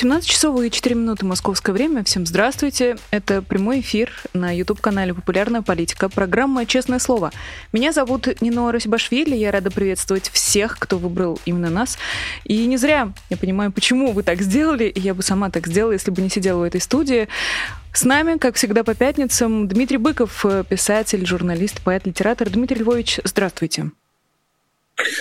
[0.00, 2.02] 17 часов и 4 минуты московское время.
[2.04, 2.96] Всем здравствуйте.
[3.10, 6.08] Это прямой эфир на YouTube-канале «Популярная политика».
[6.08, 7.32] Программа «Честное слово».
[7.74, 9.36] Меня зовут Нино Расибашвили.
[9.36, 11.98] Я рада приветствовать всех, кто выбрал именно нас.
[12.44, 13.12] И не зря.
[13.28, 14.90] Я понимаю, почему вы так сделали.
[14.96, 17.28] Я бы сама так сделала, если бы не сидела в этой студии.
[17.92, 22.48] С нами, как всегда, по пятницам Дмитрий Быков, писатель, журналист, поэт, литератор.
[22.48, 23.90] Дмитрий Львович, здравствуйте.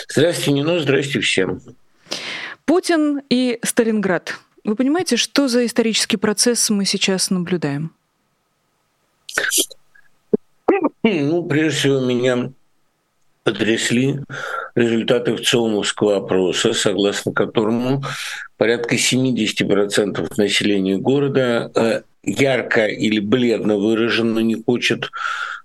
[0.08, 0.80] Здравствуйте, Нино.
[0.80, 1.62] Здравствуйте всем.
[2.64, 4.40] Путин и Сталинград.
[4.70, 7.92] Вы понимаете, что за исторический процесс мы сейчас наблюдаем?
[11.02, 12.52] Ну, прежде всего, меня
[13.44, 14.20] потрясли
[14.76, 18.04] результаты ВЦИОМовского опроса, согласно которому
[18.58, 25.10] порядка 70% населения города э, ярко или бледно выраженно не хочет,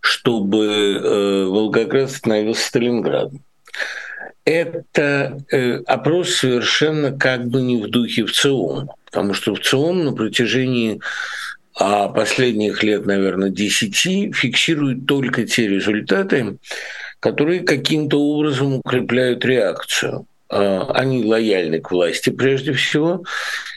[0.00, 3.42] чтобы э, Волгоград становился Сталинградом
[4.44, 11.00] это э, опрос совершенно как бы не в духе ВЦИОМ, потому что ВЦИОМ на протяжении
[11.76, 16.58] а последних лет, наверное, 10 фиксирует только те результаты,
[17.18, 20.26] которые каким-то образом укрепляют реакцию.
[20.48, 23.24] А, они лояльны к власти прежде всего,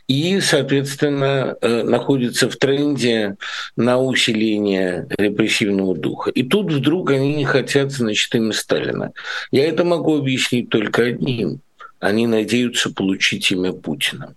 [0.08, 3.36] и, соответственно, э, находится в тренде
[3.75, 6.31] на усиление репрессивного духа.
[6.31, 9.11] И тут вдруг они не хотят, значит, имя Сталина.
[9.52, 11.59] Я это могу объяснить только одним.
[11.99, 14.36] Они надеются получить имя Путина.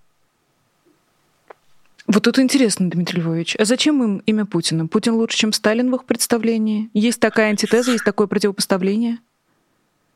[2.06, 4.88] Вот тут интересно, Дмитрий Львович, а зачем им имя Путина?
[4.88, 6.90] Путин лучше, чем Сталин в их представлении?
[6.92, 9.18] Есть такая антитеза, есть такое противопоставление?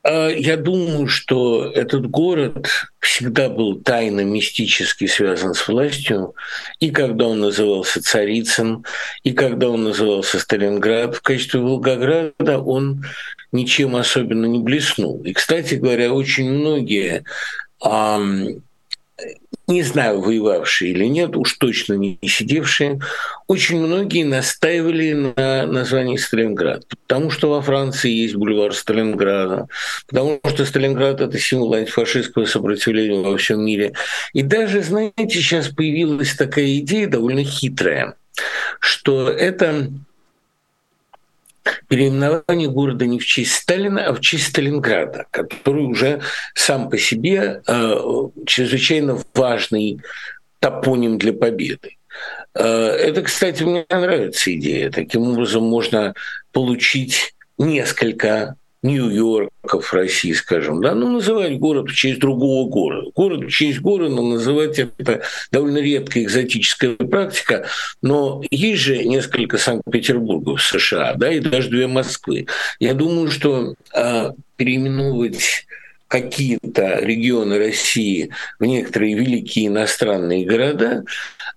[0.05, 2.69] А, я думаю, что этот город
[3.01, 6.35] всегда был тайно мистически связан с властью,
[6.79, 8.85] и когда он назывался Царицын,
[9.23, 11.17] и когда он назывался Сталинград.
[11.17, 13.05] В качестве Волгограда он
[13.51, 15.23] ничем особенно не блеснул.
[15.23, 17.25] И, кстати говоря, очень многие
[19.67, 23.01] не знаю, воевавшие или нет, уж точно не сидевшие,
[23.47, 29.69] очень многие настаивали на названии Сталинград, потому что во Франции есть бульвар Сталинграда,
[30.07, 33.95] потому что Сталинград– это символ антифашистского сопротивления во всем мире.
[34.33, 38.15] И даже, знаете, сейчас появилась такая идея довольно хитрая,
[38.81, 39.91] что это
[41.89, 46.21] переименование города не в честь Сталина, а в честь Сталинграда, который уже
[46.55, 47.97] сам по себе э,
[48.47, 50.01] чрезвычайно важный
[50.59, 51.97] топоним для победы.
[52.55, 54.91] Э, это, кстати, мне нравится идея.
[54.91, 56.15] Таким образом можно
[56.53, 63.11] получить несколько Нью-Йорков России, скажем, да, ну, называть город в честь другого города.
[63.15, 67.67] Город в честь города называть это довольно редкая экзотическая практика,
[68.03, 72.47] но есть же несколько Санкт-Петербургов в США, да, и даже две Москвы.
[72.79, 75.67] Я думаю, что э, переименовывать
[76.15, 78.31] какие-то регионы России
[78.61, 81.03] в некоторые великие иностранные города,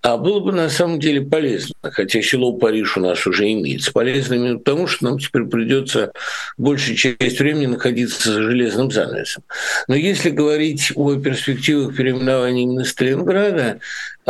[0.02, 3.92] а было бы на самом деле полезно, хотя село Париж у нас уже имеется.
[3.92, 6.10] Полезно именно потому, что нам теперь придется
[6.56, 9.44] большую часть времени находиться за железным занавесом.
[9.86, 13.78] Но если говорить о перспективах переименования именно Сталинграда,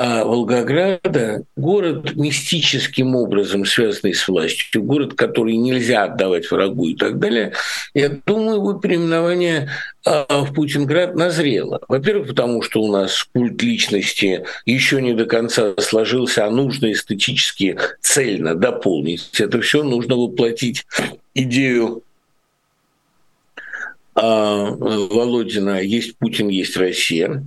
[0.01, 7.19] а Волгограда город мистическим образом связанный с властью, город, который нельзя отдавать врагу и так
[7.19, 7.53] далее,
[7.95, 9.71] я думаю, его переименование
[10.07, 11.81] а, в Путинград назрело.
[11.89, 17.77] Во-первых, потому что у нас культ личности еще не до конца сложился, а нужно эстетически
[18.01, 19.41] цельно дополнить.
[19.41, 20.87] Это все нужно воплотить
[21.35, 22.05] идею
[24.15, 27.43] а, Володина «Есть Путин, есть Россия»,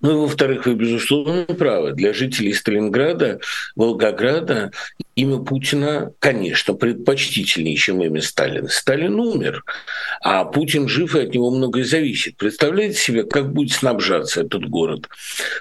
[0.00, 1.92] ну и во-вторых, вы, безусловно, правы.
[1.92, 3.40] Для жителей Сталинграда,
[3.76, 4.70] Волгограда
[5.18, 8.68] имя Путина, конечно, предпочтительнее, чем имя Сталина.
[8.68, 9.64] Сталин умер,
[10.22, 12.36] а Путин жив, и от него многое зависит.
[12.36, 15.08] Представляете себе, как будет снабжаться этот город?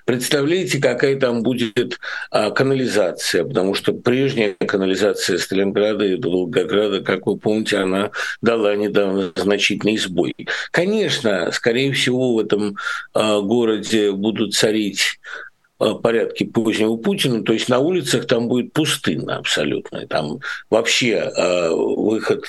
[0.05, 1.99] Представляете, какая там будет
[2.29, 3.45] а, канализация?
[3.45, 8.11] Потому что прежняя канализация Сталинграда и Волгограда, как вы помните, она
[8.41, 10.35] дала недавно значительный сбой.
[10.69, 12.77] Конечно, скорее всего, в этом
[13.15, 15.17] а, городе будут царить
[15.77, 20.07] порядке позднего Путина, то есть на улицах там будет пустынно абсолютно.
[20.07, 20.39] Там
[20.69, 22.45] вообще э, выход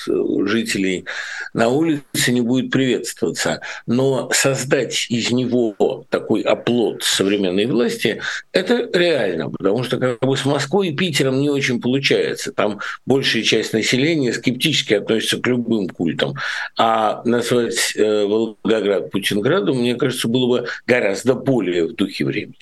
[0.47, 1.05] жителей
[1.53, 3.61] на улицы не будет приветствоваться.
[3.87, 8.21] Но создать из него такой оплот современной власти–
[8.53, 12.53] это реально, потому что как бы с Москвой и Питером не очень получается.
[12.53, 16.35] Там большая часть населения скептически относится к любым культам.
[16.79, 22.57] А назвать э, Волгоград Путинградом, мне кажется, было бы гораздо более в духе времени.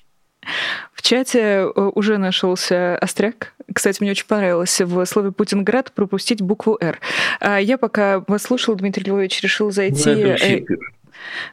[1.06, 3.52] Чате э, уже нашелся остряк.
[3.72, 6.98] Кстати, мне очень понравилось в слове «Путинград» пропустить букву «Р».
[7.40, 10.14] А я пока вас слушала, Дмитрий Львович, решил зайти...
[10.14, 10.76] Ну,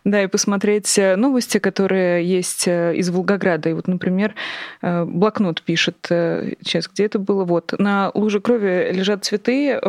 [0.03, 3.69] да, и посмотреть э, новости, которые есть э, из Волгограда.
[3.69, 4.35] И вот, например,
[4.81, 7.45] э, блокнот пишет, сейчас, где это было?
[7.45, 9.79] Вот, на луже крови лежат цветы,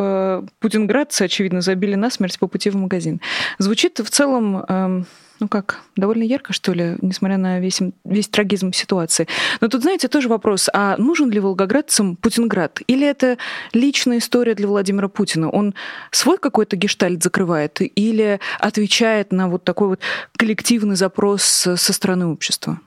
[0.59, 3.19] путинградцы, очевидно, забили насмерть по пути в магазин.
[3.59, 5.05] Звучит в целом эм,
[5.39, 9.27] ну как, довольно ярко, что ли, несмотря на весь, весь трагизм ситуации.
[9.61, 12.79] Но тут, знаете, тоже вопрос, а нужен ли волгоградцам Путинград?
[12.87, 13.37] Или это
[13.73, 15.49] личная история для Владимира Путина?
[15.49, 15.73] Он
[16.11, 19.99] свой какой-то гештальт закрывает или отвечает на вот такой вот
[20.37, 22.79] коллективный запрос со стороны общества?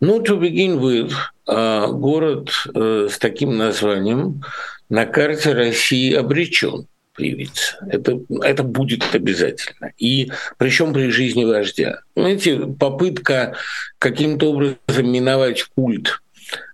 [0.00, 1.12] Ну, to begin with,
[1.46, 4.42] а, город э, с таким названием
[4.88, 7.76] на карте России обречен появиться.
[7.90, 9.92] Это, это будет обязательно.
[9.98, 12.00] И причем при жизни вождя.
[12.16, 13.56] Знаете, попытка
[13.98, 16.22] каким-то образом миновать культ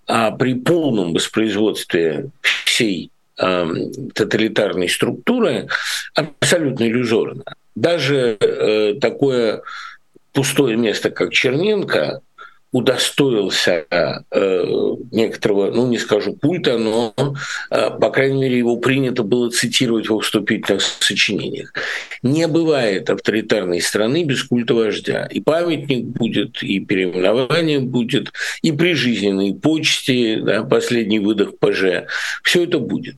[0.08, 2.30] а при полном воспроизводстве
[2.64, 3.66] всей э,
[4.14, 5.68] тоталитарной структуры
[6.14, 7.44] абсолютно иллюзорно.
[7.74, 9.62] Даже э, такое
[10.32, 12.22] пустое место, как Черненко,
[12.72, 13.86] удостоился
[14.30, 14.64] э,
[15.10, 17.14] некоторого, ну не скажу культа, но,
[17.70, 21.72] э, по крайней мере, его принято было цитировать во вступительных сочинениях.
[22.22, 25.26] Не бывает авторитарной страны без культа вождя.
[25.26, 28.32] И памятник будет, и переименование будет,
[28.62, 32.06] и прижизненные почти, да, последний выдох ПЖ.
[32.42, 33.16] Все это будет.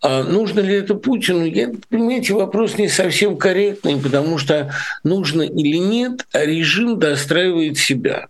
[0.00, 1.44] А нужно ли это Путину?
[1.44, 4.72] Я, понимаете, вопрос не совсем корректный, потому что
[5.04, 8.28] нужно или нет, а режим достраивает себя.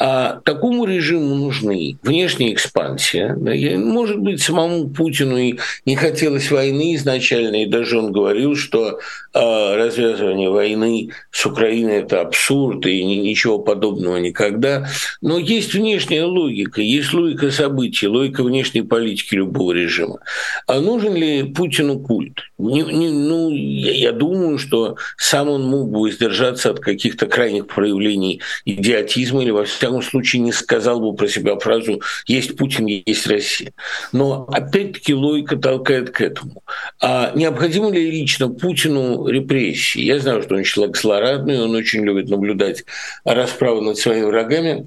[0.00, 3.34] А такому режиму нужны внешняя экспансия.
[3.36, 9.00] Да, может быть, самому Путину и не хотелось войны изначально, и даже он говорил, что
[9.34, 14.86] э, развязывание войны с Украиной– это абсурд, и ничего подобного никогда.
[15.20, 20.20] Но есть внешняя логика, есть логика событий, логика внешней политики любого режима.
[20.68, 22.38] А нужен ли Путину культ?
[22.56, 27.66] Не, не, ну, я, я думаю, что сам он мог бы воздержаться от каких-то крайних
[27.66, 33.26] проявлений идиотизма или во всяком случае не сказал бы про себя фразу «есть Путин, есть
[33.26, 33.72] Россия».
[34.12, 36.62] Но опять-таки логика толкает к этому.
[37.00, 40.02] А необходимо ли лично Путину репрессии?
[40.02, 42.84] Я знаю, что он человек злорадный, он очень любит наблюдать
[43.24, 44.86] расправы над своими врагами,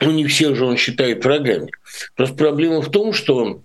[0.00, 1.70] но не всех же он считает врагами.
[2.16, 3.60] Просто проблема в том, что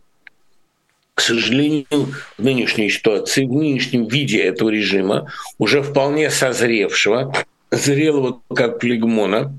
[1.16, 7.34] к сожалению, в нынешней ситуации, в нынешнем виде этого режима, уже вполне созревшего,
[7.72, 9.58] зрелого как флегмона,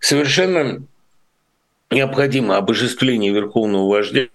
[0.00, 0.82] совершенно
[1.92, 4.26] необходимо обожествление верховного вождя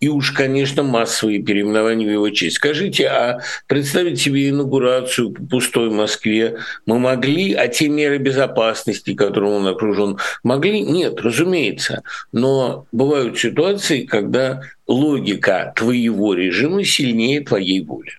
[0.00, 2.56] и уж, конечно, массовые переименования в его честь.
[2.56, 9.50] Скажите, а представить себе инаугурацию в пустой Москве мы могли, а те меры безопасности, которым
[9.50, 10.80] он окружен, могли?
[10.80, 12.02] Нет, разумеется.
[12.32, 18.12] Но бывают ситуации, когда логика твоего режима сильнее твоей воли.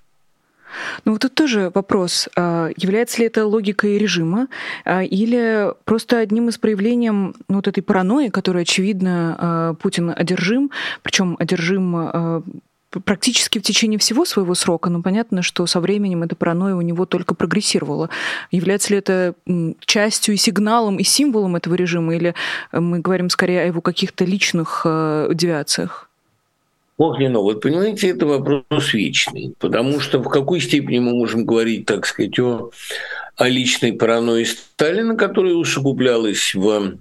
[1.06, 4.48] Ну вот тут тоже вопрос, а, является ли это логикой режима
[4.84, 10.72] а, или просто одним из проявлений ну, вот этой паранойи, которой, очевидно, а, Путин одержим,
[11.04, 12.44] причем одержим
[13.04, 17.06] практически в течение всего своего срока, но понятно, что со временем эта паранойя у него
[17.06, 18.10] только прогрессировала.
[18.52, 19.36] Является ли это
[19.86, 22.36] частью и сигналом, и символом этого режима, или
[22.72, 26.05] мы говорим скорее о его каких-то личных девиациях?
[26.98, 32.06] Огненно, вот понимаете, это вопрос вечный, потому что в какой степени мы можем говорить, так
[32.06, 32.72] сказать, о,
[33.36, 36.98] о личной паранойи Сталина, которая усугублялась в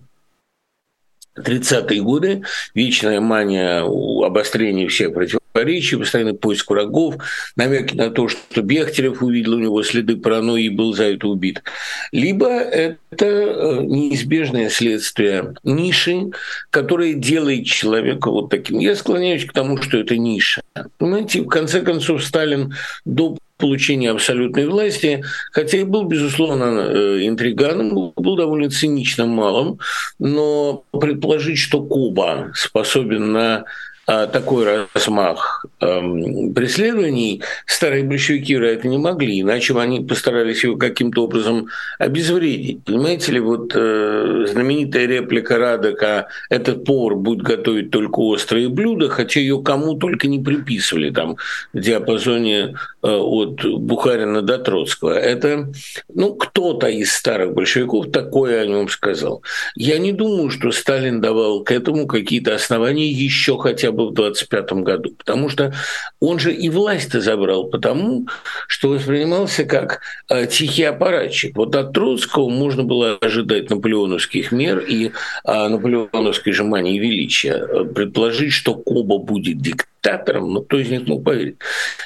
[1.38, 2.42] 30-е годы,
[2.74, 3.82] вечная мания
[4.26, 5.12] обострения всех
[5.54, 7.16] противоречий, постоянный поиск врагов,
[7.56, 11.62] намеки на то, что Бехтерев увидел у него следы паранойи и был за это убит.
[12.10, 16.30] Либо это э, неизбежное следствие ниши,
[16.70, 18.80] которое делает человека вот таким.
[18.80, 20.60] Я склоняюсь к тому, что это ниша.
[20.98, 28.12] Понимаете, в конце концов, Сталин до получения абсолютной власти, хотя и был, безусловно, э, интриганом,
[28.16, 29.78] был довольно циничным малым,
[30.18, 33.64] но предположить, что Куба способен на
[34.06, 41.24] такой размах эм, преследований старые большевики, вероятно, не могли, иначе бы они постарались его каким-то
[41.24, 41.68] образом
[41.98, 42.84] обезвредить.
[42.84, 49.40] Понимаете ли, вот э, знаменитая реплика Радека «этот повар будет готовить только острые блюда», хотя
[49.40, 51.36] ее кому только не приписывали там
[51.72, 55.18] в диапазоне э, от Бухарина до Троцкого.
[55.18, 55.72] Это,
[56.12, 59.42] ну, кто-то из старых большевиков такое о нем сказал.
[59.76, 64.72] Я не думаю, что Сталин давал к этому какие-то основания еще хотя бы в 25
[64.74, 65.14] году.
[65.16, 65.72] Потому что
[66.20, 68.28] он же и власть-то забрал потому,
[68.68, 71.56] что воспринимался как э, тихий аппаратчик.
[71.56, 75.12] Вот от Троцкого можно было ожидать наполеоновских мер и
[75.44, 77.84] э, наполеоновской же мании величия.
[77.94, 81.56] Предположить, что Коба будет диктатором, диктатором, но кто из них мог поверить?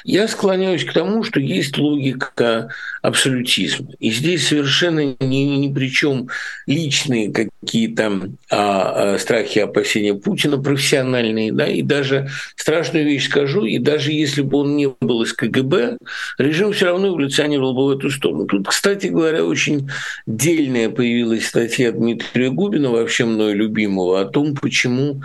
[0.03, 2.69] Я склоняюсь к тому, что есть логика
[3.01, 3.89] абсолютизма.
[3.99, 6.29] И здесь совершенно ни, ни при чем
[6.65, 13.63] личные какие-то а, а, страхи и опасения Путина, профессиональные, да, и даже страшную вещь скажу,
[13.63, 15.97] и даже если бы он не был из КГБ,
[16.37, 18.45] режим все равно эволюционировал бы в эту сторону.
[18.45, 19.89] Тут, кстати говоря, очень
[20.27, 25.21] дельная появилась статья Дмитрия Губина, вообще мною любимого, о том, почему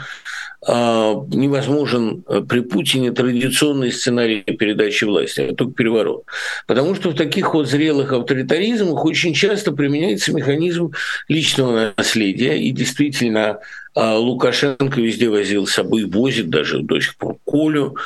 [0.67, 6.25] а, невозможен э, при Путине традиционный сценарий передачи власти, а только переворот.
[6.67, 10.93] Потому что в таких вот зрелых авторитаризмах очень часто применяется механизм
[11.29, 13.59] личного наследия, и действительно
[13.95, 17.97] Лукашенко везде возил с собой, возит даже до сих пор Колю.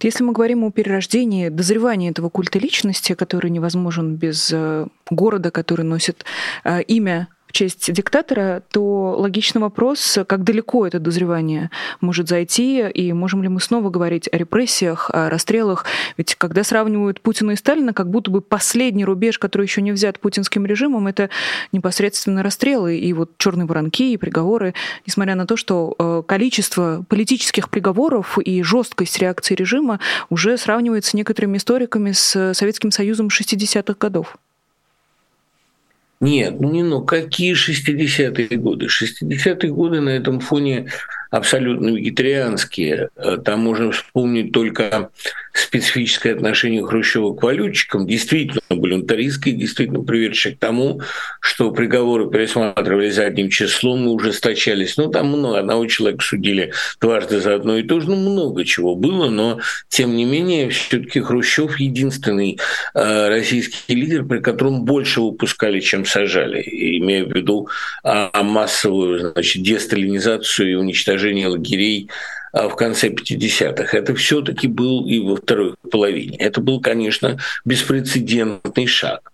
[0.01, 5.85] Если мы говорим о перерождении, дозревании этого культа личности, который невозможен без э, города, который
[5.85, 6.25] носит
[6.65, 6.81] э,
[7.53, 11.69] имя честь диктатора, то логичный вопрос, как далеко это дозревание
[12.01, 15.85] может зайти, и можем ли мы снова говорить о репрессиях, о расстрелах.
[16.17, 20.19] Ведь когда сравнивают Путина и Сталина, как будто бы последний рубеж, который еще не взят
[20.19, 21.29] путинским режимом, это
[21.71, 24.73] непосредственно расстрелы и вот черные воронки и приговоры,
[25.05, 31.57] несмотря на то, что э, количество политических приговоров и жесткость реакции режима уже сравнивается некоторыми
[31.57, 34.37] историками с Советским Союзом 60-х годов.
[36.23, 38.85] Нет, ну не ну, какие 60-е годы?
[38.85, 40.87] 60-е годы на этом фоне
[41.33, 43.09] абсолютно вегетарианские.
[43.15, 45.09] Э, там можно вспомнить только
[45.51, 51.01] специфическое отношение Хрущева к валютчикам, действительно волюнтаристское, действительно приведшее к тому,
[51.39, 54.95] что приговоры пересматривались задним числом и ужесточались.
[54.97, 56.71] Ну, там много, одного человека судили
[57.01, 59.59] дважды за одно и то же, ну, много чего было, но,
[59.89, 62.59] тем не менее, все таки Хрущев единственный
[62.93, 67.69] э, российский лидер, при котором больше выпускали, чем сажали, имея в виду
[68.03, 72.09] э, массовую значит, десталинизацию и уничтожение уничтожения лагерей
[72.51, 73.97] а, в конце 50-х.
[73.97, 76.37] Это все-таки был и во второй половине.
[76.37, 79.31] Это был, конечно, беспрецедентный шаг.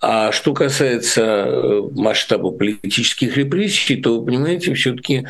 [0.00, 5.26] А что касается э, масштаба политических репрессий, то, вы понимаете, все-таки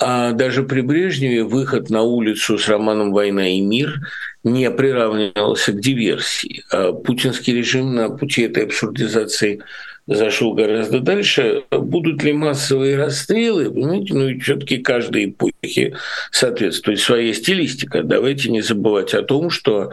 [0.00, 4.00] а, даже при Брежневе выход на улицу с романом «Война и мир»
[4.42, 6.64] не приравнивался к диверсии.
[6.70, 9.62] А путинский режим на пути этой абсурдизации
[10.06, 11.64] зашел гораздо дальше.
[11.70, 13.70] Будут ли массовые расстрелы?
[13.70, 15.96] Понимаете, ну все-таки каждой эпохи
[16.30, 18.02] соответствует своей стилистика.
[18.02, 19.92] Давайте не забывать о том, что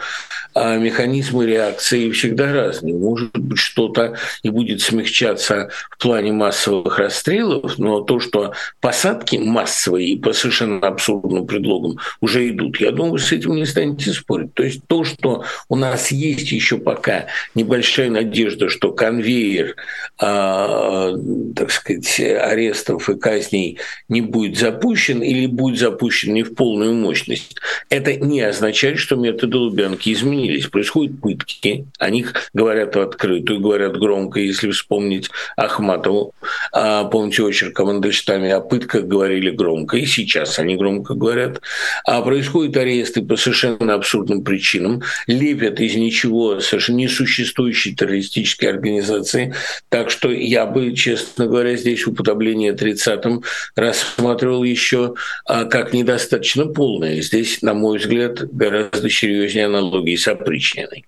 [0.54, 2.94] а, механизмы реакции всегда разные.
[2.94, 10.10] Может быть, что-то и будет смягчаться в плане массовых расстрелов, но то, что посадки массовые
[10.10, 14.54] и по совершенно абсурдным предлогам уже идут, я думаю, с этим не станете спорить.
[14.54, 19.76] То есть то, что у нас есть еще пока небольшая надежда, что конвейер
[20.18, 23.80] так сказать, арестов и казней
[24.10, 27.56] не будет запущен или будет запущен не в полную мощность,
[27.90, 30.68] это не означает, что методы Лубянки изменились.
[30.68, 36.34] Происходят пытки, о них говорят в открытую, говорят громко, если вспомнить Ахматову.
[36.72, 41.62] А, помните очерк о Мандельштаме, о пытках говорили громко, и сейчас они громко говорят.
[42.06, 49.54] А происходят аресты по совершенно абсурдным причинам, лепят из ничего совершенно несуществующей террористической организации
[49.92, 53.44] так что я бы, честно говоря, здесь уподобление 30-м
[53.76, 57.20] рассматривал еще а, как недостаточно полное.
[57.20, 61.06] Здесь, на мой взгляд, гораздо серьезнее аналогии с опричниной.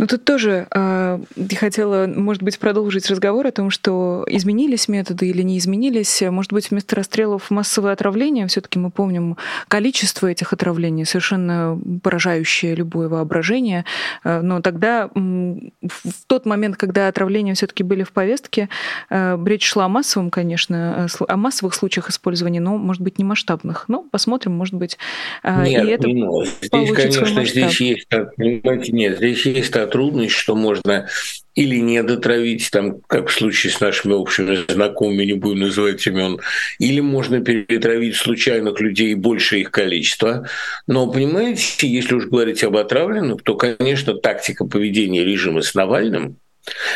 [0.00, 1.18] Ну тут тоже э,
[1.56, 6.22] хотела, может быть, продолжить разговор о том, что изменились методы или не изменились.
[6.22, 9.36] Может быть, вместо расстрелов массовое отравление, все-таки мы помним
[9.68, 13.84] количество этих отравлений, совершенно поражающее любое воображение.
[14.24, 18.70] Э, но тогда, в тот момент, когда отравления все-таки были в повестке,
[19.10, 23.84] э, речь шла о массовом, конечно, о массовых случаях использования, но, может быть, не масштабных.
[23.88, 24.96] Но посмотрим, может быть,
[25.42, 30.54] э, нет, и это не Здесь, конечно, здесь есть, понимаете, нет, здесь есть трудность, что
[30.54, 31.08] можно
[31.54, 36.38] или не дотравить, там, как в случае с нашими общими знакомыми, не будем называть имен,
[36.78, 40.48] или можно перетравить случайных людей больше их количества.
[40.86, 46.36] Но, понимаете, если уж говорить об отравленных, то, конечно, тактика поведения режима с Навальным–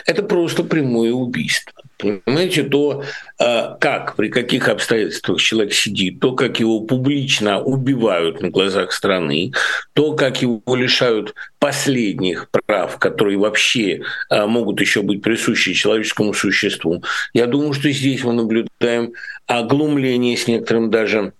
[0.07, 1.73] это просто прямое убийство.
[1.97, 3.05] Понимаете, то,
[3.39, 9.53] а, как, при каких обстоятельствах человек сидит, то, как его публично убивают на глазах страны,
[9.95, 17.03] то, как его лишают последних прав, которые вообще а, могут еще быть присущи человеческому существу.
[17.33, 19.13] Я думаю, что здесь мы наблюдаем
[19.47, 21.33] оглумление с некоторым даже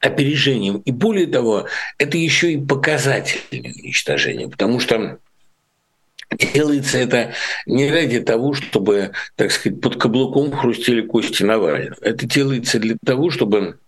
[0.00, 0.78] опережением.
[0.78, 1.66] И более того,
[1.98, 5.18] это еще и показательное уничтожение, потому что
[6.30, 7.32] Делается это
[7.66, 11.96] не ради того, чтобы, так сказать, под каблуком хрустели кости Навального.
[12.00, 13.78] Это делается для того, чтобы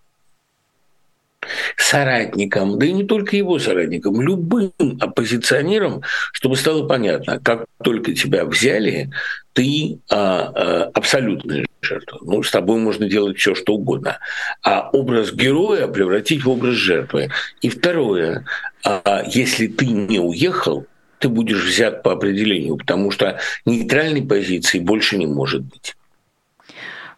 [1.77, 6.03] соратникам, да и не только его соратникам, любым оппозиционерам,
[6.33, 9.11] чтобы стало понятно, как только тебя взяли,
[9.53, 12.19] ты а, а, абсолютная жертва.
[12.23, 14.19] Ну, с тобой можно делать все, что угодно.
[14.63, 17.31] А образ героя превратить в образ жертвы.
[17.63, 18.45] И второе,
[18.85, 20.87] а, если ты не уехал,
[21.19, 25.97] ты будешь взят по определению, потому что нейтральной позиции больше не может быть.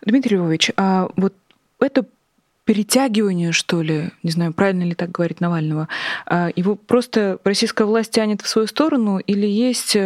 [0.04, 1.34] Дмитрий Львович, а вот
[1.78, 2.04] это
[2.64, 5.88] перетягивание, что ли, не знаю, правильно ли так говорить Навального,
[6.26, 9.96] а его просто российская власть тянет в свою сторону или есть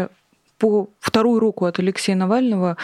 [0.59, 2.77] по вторую руку от Алексея Навального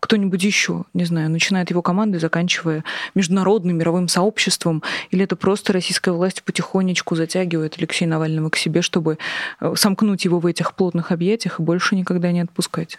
[0.00, 2.84] кто-нибудь еще, не знаю, начиная от его команды, заканчивая
[3.14, 9.18] международным мировым сообществом, или это просто российская власть потихонечку затягивает Алексея Навального к себе, чтобы
[9.60, 12.98] э, сомкнуть его в этих плотных объятиях и больше никогда не отпускать?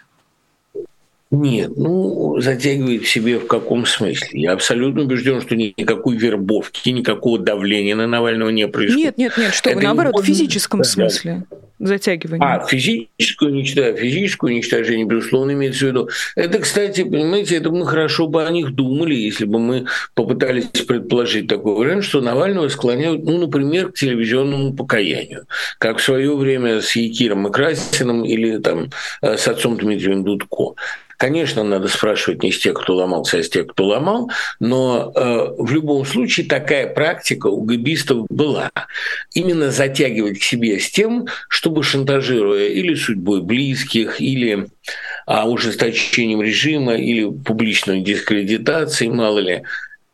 [1.29, 4.29] Нет, ну, затягивает в себе в каком смысле?
[4.31, 9.17] Я абсолютно убежден, что никакой вербовки, никакого давления на Навального не происходит.
[9.17, 11.43] Нет, нет, нет, что вы, наоборот, в физическом смысле
[11.79, 12.43] затягивания.
[12.43, 16.09] А, физическое уничтожение, физическое уничтожение, безусловно, имеется в виду.
[16.35, 19.85] Это, кстати, понимаете, это мы хорошо бы о них думали, если бы мы
[20.15, 25.45] попытались предположить такой вариант, что Навального склоняют, ну, например, к телевизионному покаянию,
[25.77, 28.89] как в свое время с Якиром и Красиным или там
[29.21, 30.75] э, с отцом Дмитрием Дудко.
[31.17, 35.55] Конечно, надо спрашивать не с тех, кто ломался, а с тех, кто ломал, но э,
[35.57, 38.69] в любом случае такая практика у габистов была.
[39.33, 44.67] Именно затягивать к себе с тем, чтобы шантажируя или судьбой близких, или
[45.25, 49.63] а, ужесточением режима, или публичной дискредитацией, мало ли,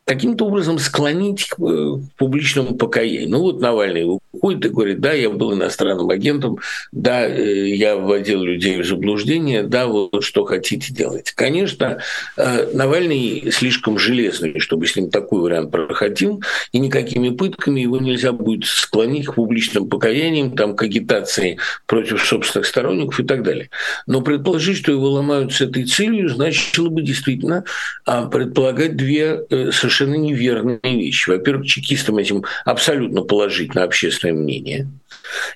[0.04, 3.30] каким-то образом склонить к э, публичному покаянию.
[3.30, 6.58] Ну вот Навальный выходит и говорит, да, я был иностранным агентом,
[6.92, 11.32] да, э, я вводил людей в заблуждение, да, вот что хотите делать.
[11.32, 12.00] Конечно,
[12.36, 18.32] э, Навальный слишком железный, чтобы с ним такой вариант проходил, и никакими пытками его нельзя
[18.32, 23.70] будет склонить к публичным покаяниям, там, к агитации против собственных сторонников и так далее.
[24.06, 27.64] Но предположить, что его ломают с этой целью, значило бы действительно
[28.04, 31.30] а, предполагать две совершенно совершенно неверные вещи.
[31.30, 34.88] Во-первых, чекистам этим абсолютно положительно общественное мнение.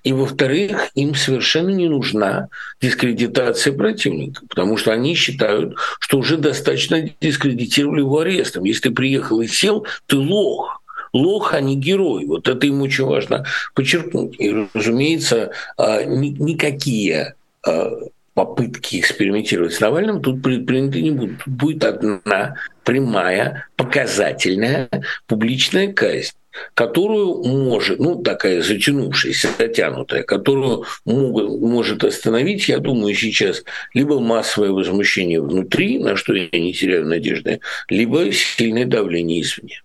[0.05, 2.49] И, во-вторых, им совершенно не нужна
[2.81, 8.65] дискредитация противника, потому что они считают, что уже достаточно дискредитировали его арестом.
[8.65, 10.83] Если ты приехал и сел, ты лох
[11.15, 12.27] лох, а не герой.
[12.27, 14.39] Вот это им очень важно подчеркнуть.
[14.39, 17.35] И, разумеется, а, никакие
[17.67, 17.91] а,
[18.35, 21.41] попытки экспериментировать с Навальным тут предприняты не будут.
[21.47, 22.57] Будет одна
[22.89, 24.89] прямая, показательная
[25.27, 26.33] публичная казнь
[26.75, 33.63] которую может, ну, такая затянувшаяся, затянутая, которую могут, может остановить, я думаю, сейчас
[33.95, 39.83] либо массовое возмущение внутри, на что я не теряю надежды, либо сильное давление извне.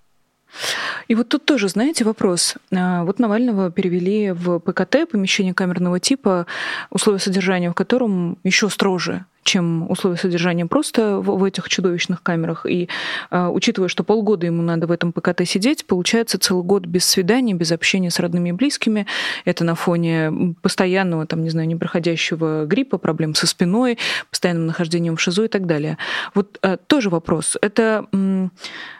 [1.07, 2.55] И вот тут тоже, знаете, вопрос.
[2.73, 6.47] А, вот Навального перевели в ПКТ, помещение камерного типа,
[6.89, 12.65] условия содержания в котором еще строже чем условия содержания просто в, в этих чудовищных камерах.
[12.65, 12.89] И
[13.31, 17.53] э, учитывая, что полгода ему надо в этом ПКТ сидеть, получается целый год без свиданий,
[17.53, 19.05] без общения с родными и близкими.
[19.45, 23.97] Это на фоне постоянного, там, не знаю, непроходящего гриппа, проблем со спиной,
[24.29, 25.97] постоянным нахождением в ШИЗО и так далее.
[26.33, 27.57] Вот э, тоже вопрос.
[27.61, 28.47] Это, э,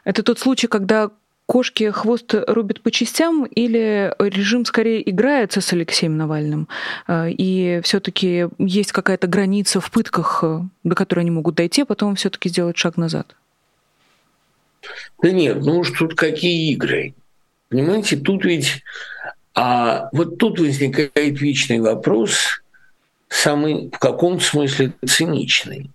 [0.04, 1.10] это тот случай, когда
[1.46, 6.68] кошки хвост рубят по частям или режим скорее играется с Алексеем Навальным?
[7.08, 11.86] Э, и все-таки есть какая-то граница в пытках, э, до которой они могут дойти, а
[11.86, 13.36] потом все-таки сделать шаг назад?
[15.22, 17.14] Да нет, ну уж тут какие игры.
[17.70, 18.84] Понимаете, тут ведь...
[19.56, 22.64] А вот тут возникает вечный вопрос,
[23.30, 25.92] самый в каком смысле циничный.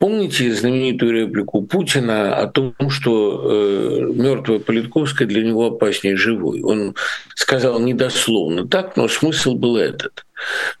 [0.00, 6.62] Помните знаменитую реплику Путина о том, что э, мертвая Политковская для него опаснее живой?
[6.62, 6.94] Он
[7.34, 10.24] сказал недословно так, но смысл был этот.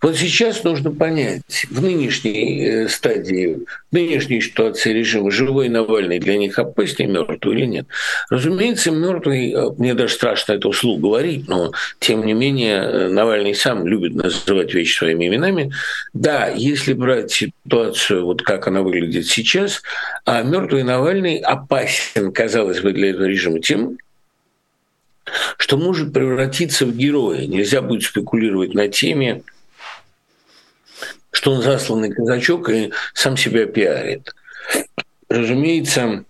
[0.00, 6.36] Вот сейчас нужно понять, в нынешней э, стадии, в нынешней ситуации режима, живой Навальный для
[6.38, 7.86] них опаснее мертвый или нет.
[8.30, 13.54] Разумеется, мертвый, э, мне даже страшно это вслух говорить, но тем не менее э, Навальный
[13.54, 15.72] сам любит называть вещи своими именами.
[16.12, 19.82] Да, если брать ситуацию, вот как она выглядит сейчас,
[20.24, 23.98] а мертвый Навальный опасен, казалось бы, для этого режима тем,
[25.56, 27.46] что может превратиться в героя.
[27.46, 29.42] Нельзя будет спекулировать на теме,
[31.30, 34.34] что он засланный казачок и сам себя пиарит.
[35.28, 36.24] Разумеется,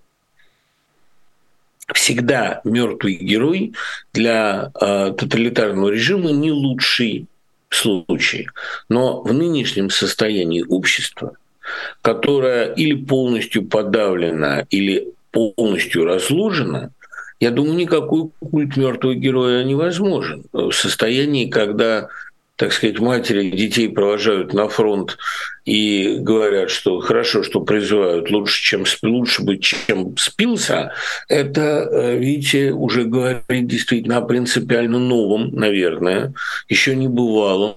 [1.94, 3.74] всегда мертвый герой
[4.12, 7.26] для э, тоталитарного режима не лучший
[7.70, 8.48] случай.
[8.88, 11.36] Но в нынешнем состоянии общества,
[12.02, 16.92] которое или полностью подавлено, или полностью разложено,
[17.40, 20.44] я думаю, никакой культ мертвого героя невозможен.
[20.52, 22.08] В состоянии, когда
[22.60, 25.16] так сказать, матери детей провожают на фронт
[25.64, 30.92] и говорят, что хорошо, что призывают лучше, чем лучше быть, чем спился,
[31.26, 36.34] это, э, видите, уже говорит действительно о принципиально новом, наверное,
[36.68, 37.76] еще не бывалом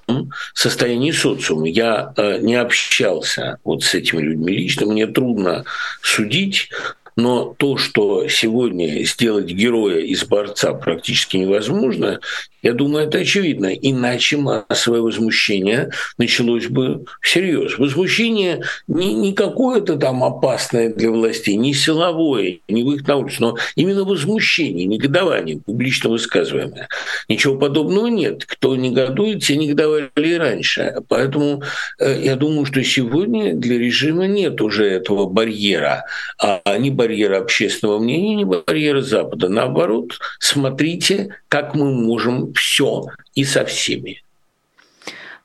[0.54, 1.69] состоянии социума.
[1.69, 5.63] Я э, не общался вот с этими людьми лично, мне трудно
[6.02, 6.69] судить,
[7.15, 12.19] но то, что сегодня сделать героя из борца практически невозможно,
[12.63, 13.67] я думаю, это очевидно.
[13.67, 17.78] Иначе массовое возмущение началось бы всерьез.
[17.78, 23.58] Возмущение не, не какое-то там опасное для властей, не силовое, не в их улицу, но
[23.76, 26.88] именно возмущение, негодование, публично высказываемое.
[27.28, 28.45] Ничего подобного нет.
[28.45, 30.95] Кто негодует, те негодовали и раньше.
[31.10, 31.63] Поэтому
[31.99, 36.06] э, я думаю, что сегодня для режима нет уже этого барьера,
[36.39, 39.49] а не барьера общественного мнения, не барьера Запада.
[39.49, 44.22] Наоборот, смотрите, как мы можем все и со всеми.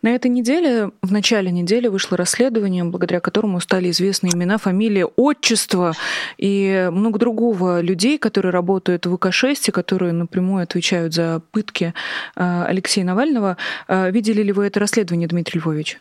[0.01, 5.92] На этой неделе, в начале недели вышло расследование, благодаря которому стали известны имена, фамилии, отчество
[6.37, 11.94] и много другого людей, которые работают в ВК-6 и которые напрямую отвечают за пытки
[12.37, 13.57] э, Алексея Навального.
[13.88, 15.99] Э, видели ли вы это расследование, Дмитрий Львович?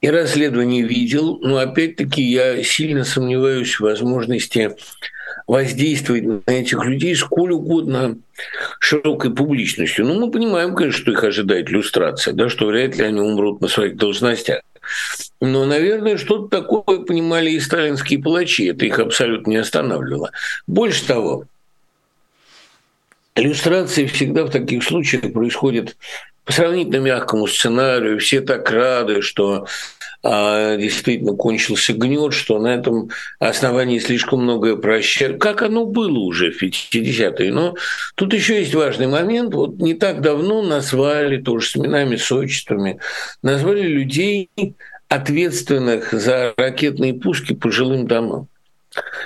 [0.00, 4.76] И расследование видел, но опять-таки я сильно сомневаюсь в возможности
[5.46, 8.18] воздействовать на этих людей сколь угодно
[8.78, 10.06] широкой публичностью.
[10.06, 13.68] Ну, мы понимаем, конечно, что их ожидает иллюстрация, да, что вряд ли они умрут на
[13.68, 14.60] своих должностях.
[15.40, 18.66] Но, наверное, что-то такое понимали и сталинские палачи.
[18.66, 20.30] Это их абсолютно не останавливало.
[20.66, 21.44] Больше того,
[23.38, 25.96] иллюстрации всегда в таких случаях происходят
[26.44, 28.18] по сравнительно мягкому сценарию.
[28.18, 29.66] Все так рады, что
[30.22, 35.40] а, действительно кончился гнет, что на этом основании слишком многое прощают.
[35.40, 37.52] Как оно было уже в 50-е.
[37.52, 37.76] Но
[38.16, 39.54] тут еще есть важный момент.
[39.54, 42.98] Вот не так давно назвали, тоже с именами, с отчествами,
[43.42, 44.50] назвали людей,
[45.08, 48.48] ответственных за ракетные пуски по жилым домам.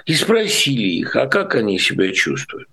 [0.06, 2.68] И спросили их, а как они себя чувствуют.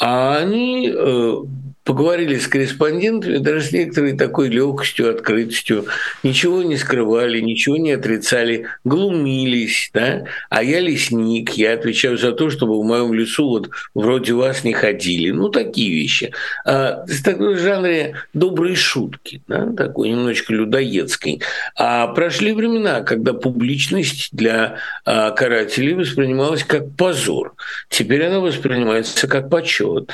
[0.00, 1.36] А они э,
[1.84, 5.86] поговорили с корреспондентами даже с некоторой такой легкостью, открытостью,
[6.22, 12.50] ничего не скрывали, ничего не отрицали, глумились, да, а я лесник, я отвечаю за то,
[12.50, 16.32] чтобы в моем лесу вот вроде вас не ходили, ну, такие вещи.
[16.64, 21.40] А, в такой жанре добрые шутки, да, такой немножечко людоедской.
[21.76, 27.54] А прошли времена, когда публичность для а, карателей воспринималась как позор.
[27.88, 30.10] Теперь она воспринимается как почет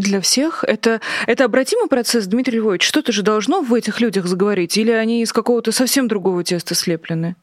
[0.00, 0.64] для всех.
[0.64, 2.82] Это, это обратимый процесс, Дмитрий Львович?
[2.82, 4.76] Что-то же должно в этих людях заговорить?
[4.76, 7.36] Или они из какого-то совсем другого теста слеплены?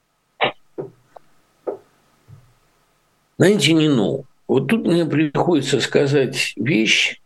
[3.37, 4.25] Знаете, не ну.
[4.47, 7.21] Вот тут мне приходится сказать вещь,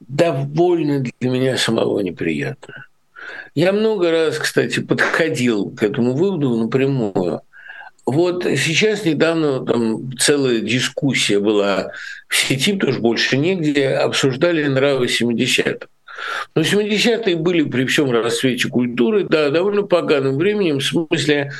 [0.00, 2.86] довольно для меня самого неприятная.
[3.54, 7.40] Я много раз, кстати, подходил к этому выводу напрямую.
[8.06, 11.90] Вот сейчас недавно там целая дискуссия была
[12.28, 15.88] в сети, потому что больше негде, обсуждали нравы 70-х.
[16.54, 21.52] Но 70-е были при всем расцвете культуры, да, довольно поганым временем, в смысле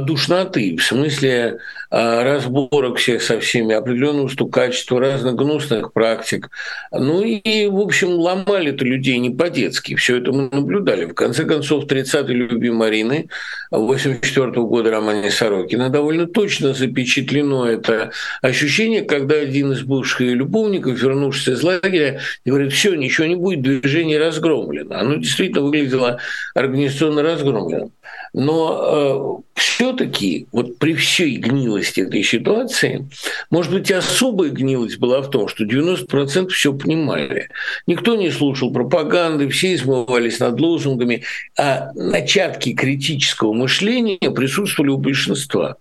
[0.00, 1.58] душноты, в смысле
[1.90, 6.48] э, разборок всех со всеми, определенного стукачества, разных гнусных практик.
[6.90, 9.94] Ну и, в общем, ломали это людей не по-детски.
[9.94, 11.04] Все это мы наблюдали.
[11.04, 13.28] В конце концов, 30-й любви Марины
[13.70, 20.34] 84 -го года романе Сорокина довольно точно запечатлено это ощущение, когда один из бывших ее
[20.34, 24.96] любовников, вернувшись из лагеря, говорит, все, ничего не будет, движение разгромлено.
[24.96, 26.18] Оно действительно выглядело
[26.54, 27.92] организационно разгромленным.
[28.34, 33.08] Но э, все-таки вот при всей гнилости этой ситуации,
[33.50, 37.48] может быть, особая гнилость была в том, что 90% все понимали.
[37.86, 41.22] Никто не слушал пропаганды, все измывались над лозунгами,
[41.58, 45.76] а начатки критического мышления присутствовали у большинства.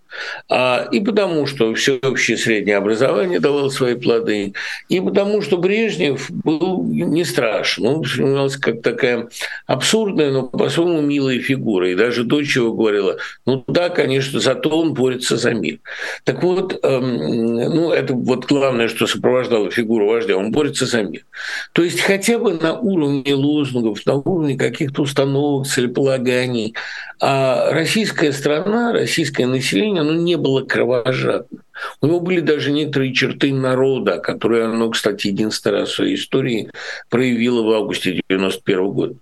[0.50, 4.54] А, и потому, что всеобщее среднее образование давало свои плоды,
[4.90, 7.86] и потому, что Брежнев был не страшен.
[7.88, 9.30] Он воспринимался как такая
[9.66, 11.90] абсурдная, но по-своему милая фигура.
[11.90, 15.80] И даже дочь его говорила, ну да, конечно, зато он борется за мир.
[16.24, 17.18] Так вот, эм,
[17.56, 21.26] ну это вот главное, что сопровождало фигуру вождя, он борется за мир.
[21.74, 26.76] То есть хотя бы на уровне лозунгов, на уровне каких-то установок, целеполаганий,
[27.20, 31.62] а российская страна, российское население, оно не было кровожадным.
[32.02, 36.70] У него были даже некоторые черты народа, которые оно, кстати, единственный раз в своей истории
[37.10, 39.16] проявило в августе 1991 года.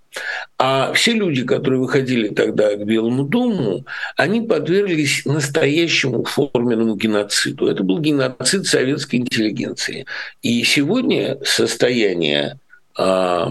[0.58, 3.84] А все люди, которые выходили тогда к Белому дому,
[4.16, 7.66] они подверглись настоящему форменному геноциду.
[7.66, 10.06] Это был геноцид советской интеллигенции.
[10.42, 12.58] И сегодня состояние
[12.96, 13.50] а,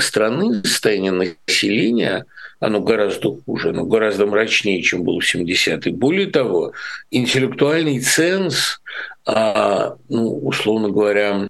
[0.00, 2.26] страны, состояние населения–
[2.60, 5.92] оно гораздо хуже, оно гораздо мрачнее, чем было в 70-е.
[5.92, 6.72] Более того,
[7.10, 8.80] интеллектуальный ценз,
[9.26, 11.48] а, ну, условно говоря,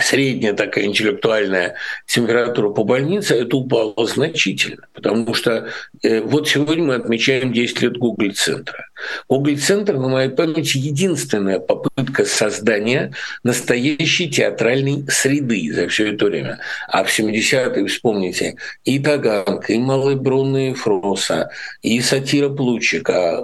[0.00, 1.76] средняя такая интеллектуальная
[2.06, 5.68] температура по больнице, это упало значительно, потому что
[6.02, 8.86] э, вот сегодня мы отмечаем 10 лет Google-центра.
[9.28, 16.58] Google-центр, на моей памяти, единственная попытка создания настоящей театральной среды за все это время.
[16.88, 21.50] А в 70-е, вспомните, и Таганка, и Малый Брунный и Фроса,
[21.82, 23.40] и сатира Плучика,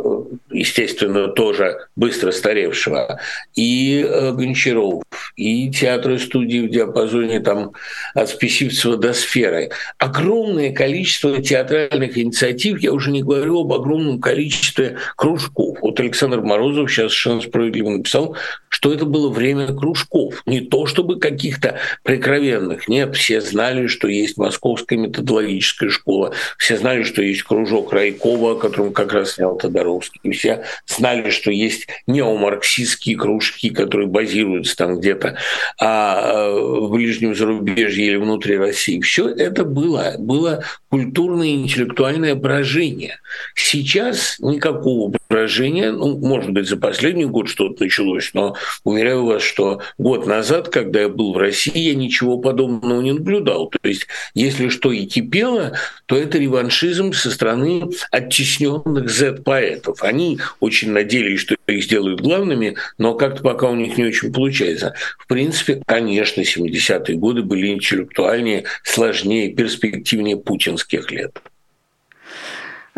[0.50, 3.20] естественно, тоже быстро старевшего,
[3.54, 5.02] и э, Гончаров,
[5.36, 7.72] и театры студии в диапазоне там,
[8.14, 9.70] от Списивцева до сферы.
[9.98, 15.78] Огромное количество театральных инициатив, я уже не говорю об огромном количестве кружков.
[15.80, 18.36] Вот Александр Морозов сейчас совершенно справедливо написал,
[18.68, 20.42] что это было время кружков.
[20.46, 22.88] Не то чтобы каких-то прикровенных.
[22.88, 28.56] Нет, все знали, что есть Московская методологическая школа, все знали, что есть кружок Райкова, о
[28.56, 35.36] котором как раз снял Тодоровский, все знали, что есть неомарксистские кружки, которые базируются там где-то
[35.80, 39.00] а в ближнем зарубежье или внутри России.
[39.00, 43.18] Все это было, было культурное и интеллектуальное брожение.
[43.54, 49.80] Сейчас никакого брожения, ну, может быть, за последний год что-то началось, но уверяю вас, что
[49.98, 53.68] год назад, когда я был в России, я ничего подобного не наблюдал.
[53.68, 55.72] То есть, если что и кипело,
[56.06, 60.02] то это реваншизм со стороны оттесненных Z-поэтов.
[60.02, 64.94] Они очень надеялись, что их сделают главными, но как-то пока у них не очень получается.
[65.18, 65.82] В принципе,
[66.18, 71.38] конечно, 70-е годы были интеллектуальнее, сложнее, перспективнее путинских лет.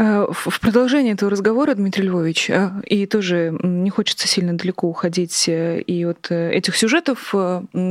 [0.00, 5.46] Э, в продолжение этого разговора, Дмитрий Львович, э, и тоже не хочется сильно далеко уходить
[5.46, 7.34] э, и от этих сюжетов,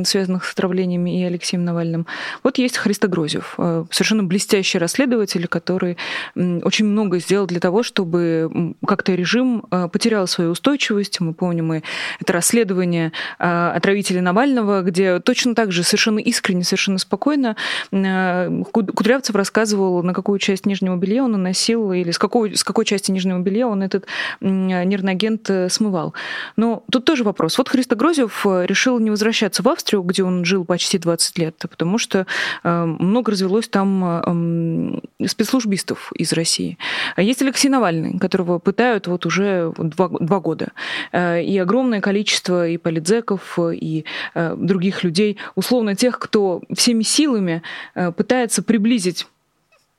[0.05, 2.07] связанных с отравлениями и Алексеем Навальным.
[2.43, 3.55] Вот есть Христогрозев,
[3.91, 5.97] совершенно блестящий расследователь, который
[6.35, 11.19] очень много сделал для того, чтобы как-то режим потерял свою устойчивость.
[11.19, 11.81] Мы помним и
[12.19, 17.55] это расследование отравителя Навального, где точно так же совершенно искренне, совершенно спокойно
[17.91, 23.11] Кудрявцев рассказывал, на какую часть нижнего белья он наносил или с какой, с какой части
[23.11, 24.05] нижнего белья он этот
[24.41, 26.13] нервный агент э, смывал.
[26.55, 27.57] Но тут тоже вопрос.
[27.57, 31.55] Вот Христо Грозев э, решил не возвращаться в Австрию, где он жил почти 20 лет,
[31.69, 32.25] потому что
[32.63, 36.77] э, много развелось там спецслужбистов из России.
[37.15, 40.69] А есть Алексей Навальный, которого пытают вот уже два, два года.
[41.13, 47.61] И огромное количество и политзеков, и других людей, условно тех, кто всеми силами
[47.93, 49.27] пытается приблизить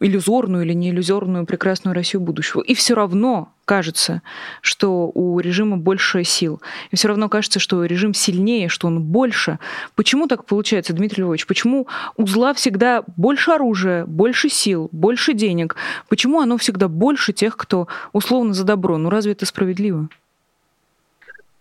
[0.01, 2.63] иллюзорную или не иллюзорную прекрасную Россию будущего.
[2.63, 4.23] И все равно кажется,
[4.63, 6.61] что у режима больше сил.
[6.91, 9.59] И все равно кажется, что режим сильнее, что он больше.
[9.95, 11.47] Почему так получается, Дмитрий Львович?
[11.47, 11.87] Почему
[12.17, 15.77] у зла всегда больше оружия, больше сил, больше денег?
[16.09, 18.99] Почему оно всегда больше тех, кто условно за добро?
[18.99, 20.09] Ну разве это справедливо?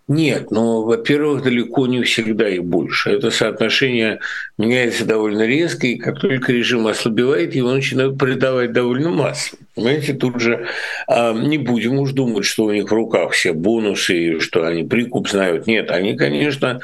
[0.10, 3.12] Нет, но, во-первых, далеко не всегда их больше.
[3.12, 4.22] Это соотношение
[4.58, 9.60] меняется довольно резко, и как только режим ослабевает, его начинают предавать довольно массово.
[9.76, 10.66] Понимаете, тут же
[11.08, 15.30] э, не будем уж думать, что у них в руках все бонусы, что они прикуп
[15.30, 15.68] знают.
[15.68, 16.80] Нет, они, конечно,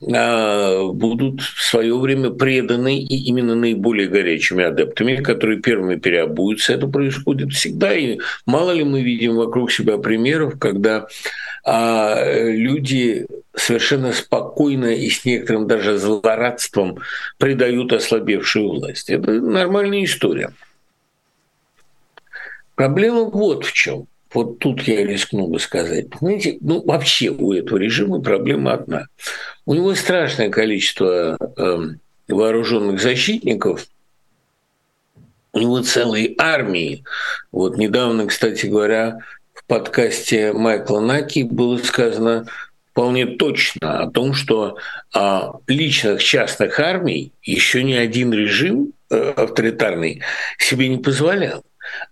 [0.00, 6.72] будут в свое время преданы и именно наиболее горячими адептами, которые первыми переобуются.
[6.72, 11.08] Это происходит всегда, и мало ли мы видим вокруг себя примеров, когда
[11.64, 16.98] а люди совершенно спокойно и с некоторым даже злорадством
[17.36, 19.10] предают ослабевшую власть.
[19.10, 20.52] Это нормальная история.
[22.74, 24.06] Проблема вот в чем.
[24.32, 26.10] Вот тут я рискну бы сказать.
[26.10, 29.06] Понимаете, ну вообще у этого режима проблема одна.
[29.64, 31.78] У него страшное количество э,
[32.28, 33.86] вооруженных защитников,
[35.52, 37.04] у него целые армии.
[37.52, 39.18] Вот недавно, кстати говоря,
[39.68, 42.46] подкасте Майкла Наки было сказано
[42.90, 44.76] вполне точно о том, что
[45.14, 50.22] а, личных частных армий еще ни один режим э, авторитарный
[50.58, 51.62] себе не позволял.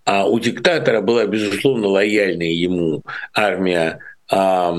[0.05, 4.75] А у диктатора была, безусловно, лояльная ему армия, а,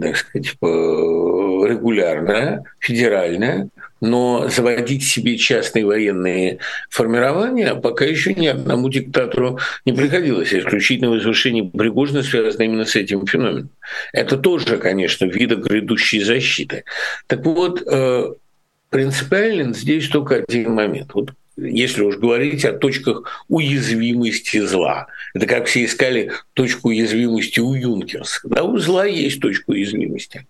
[0.00, 3.68] так сказать, э, регулярная, федеральная,
[4.00, 6.58] но заводить себе частные военные
[6.88, 10.54] формирования пока еще ни одному диктатору не приходилось.
[10.54, 13.70] Исключительно возвышение Пригожина связано именно с этим феноменом.
[14.12, 16.84] Это тоже, конечно, вида грядущей защиты.
[17.26, 18.32] Так вот, э,
[18.88, 21.10] принципиален здесь только один момент.
[21.14, 25.08] Вот если уж говорить о точках уязвимости зла.
[25.34, 28.40] Это как все искали точку уязвимости у Юнкерс.
[28.44, 30.46] Да, у зла есть точка уязвимости.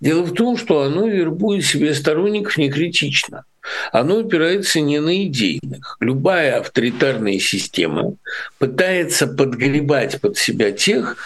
[0.00, 3.44] Дело в том, что оно вербует себе сторонников не критично.
[3.92, 5.96] Оно опирается не на идейных.
[6.00, 8.14] Любая авторитарная система
[8.58, 11.16] пытается подгребать под себя тех,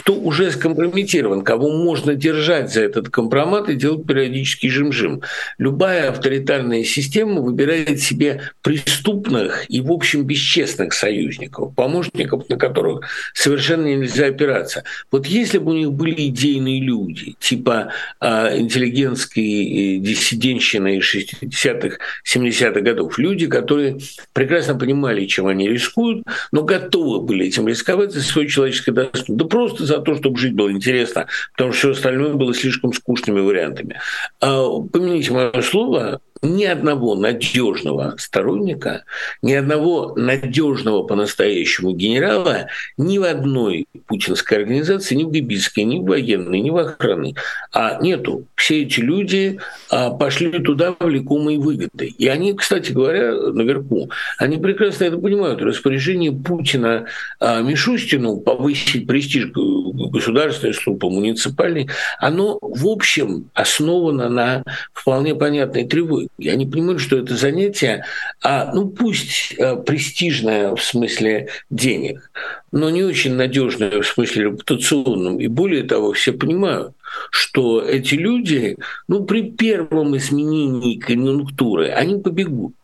[0.00, 5.20] кто уже скомпрометирован, кого можно держать за этот компромат и делать периодический жим-жим.
[5.58, 13.02] Любая авторитарная система выбирает себе преступных и, в общем, бесчестных союзников, помощников, на которых
[13.34, 14.84] совершенно нельзя опираться.
[15.10, 22.80] Вот если бы у них были идейные люди, типа э, интеллигентской э, диссидентщины 60-х, 70-х
[22.80, 23.98] годов, люди, которые
[24.32, 29.36] прекрасно понимали, чем они рискуют, но готовы были этим рисковать за свое человеческое достоинство.
[29.36, 33.40] Да просто за то, чтобы жить было интересно, потому что все остальное было слишком скучными
[33.40, 34.00] вариантами.
[34.40, 39.04] А, помяните мое слово, ни одного надежного сторонника,
[39.42, 46.04] ни одного надежного по-настоящему генерала ни в одной путинской организации, ни в Гибийской, ни в
[46.04, 47.34] военной, ни в охранной,
[47.72, 48.46] а нету.
[48.54, 52.14] Все эти люди а, пошли туда влекомой выгодой.
[52.18, 55.60] И они, кстати говоря, наверху, они прекрасно это понимают.
[55.60, 57.06] Распоряжение Путина
[57.38, 66.29] а, Мишустину повысить престиж государственной службы, муниципальной, оно, в общем, основано на вполне понятной тревоге.
[66.38, 68.04] Я не понимаю, что это занятие,
[68.42, 72.30] а, ну пусть а, престижное в смысле денег,
[72.72, 75.38] но не очень надежное в смысле репутационном.
[75.38, 76.94] И более того, все понимают,
[77.30, 78.76] что эти люди,
[79.08, 82.74] ну, при первом изменении конъюнктуры, они побегут.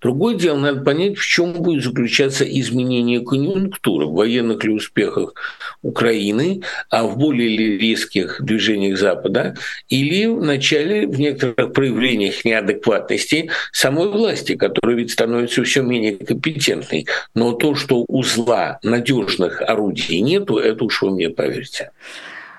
[0.00, 5.34] Другое дело, надо понять, в чем будет заключаться изменение конъюнктуры, в военных ли успехах
[5.82, 9.56] Украины, а в более ли резких движениях Запада,
[9.88, 17.06] или в начале в некоторых проявлениях неадекватности самой власти, которая ведь становится все менее компетентной.
[17.34, 21.90] Но то, что у зла надежных орудий нету, это уж вы мне поверьте.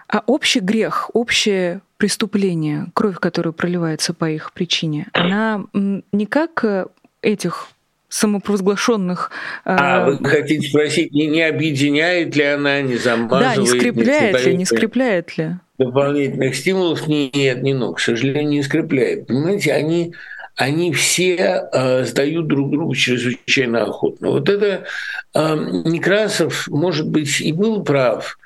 [0.07, 6.87] А общий грех, общее преступление, кровь, которая проливается по их причине, она не как
[7.21, 7.69] этих
[8.09, 9.31] самопровозглашенных.
[9.65, 13.55] А э, вы хотите спросить, не, не объединяет ли она, не замазывает?
[13.55, 15.51] Да, не скрепляет ли, не скрепляет ли?
[15.77, 19.27] Дополнительных стимулов нет, не ну, к сожалению, не скрепляет.
[19.27, 20.13] Понимаете, они
[20.59, 24.31] они все э, сдают друг другу чрезвычайно охотно.
[24.31, 24.83] Вот это
[25.33, 25.55] э,
[25.85, 28.37] Некрасов, может быть, и был прав,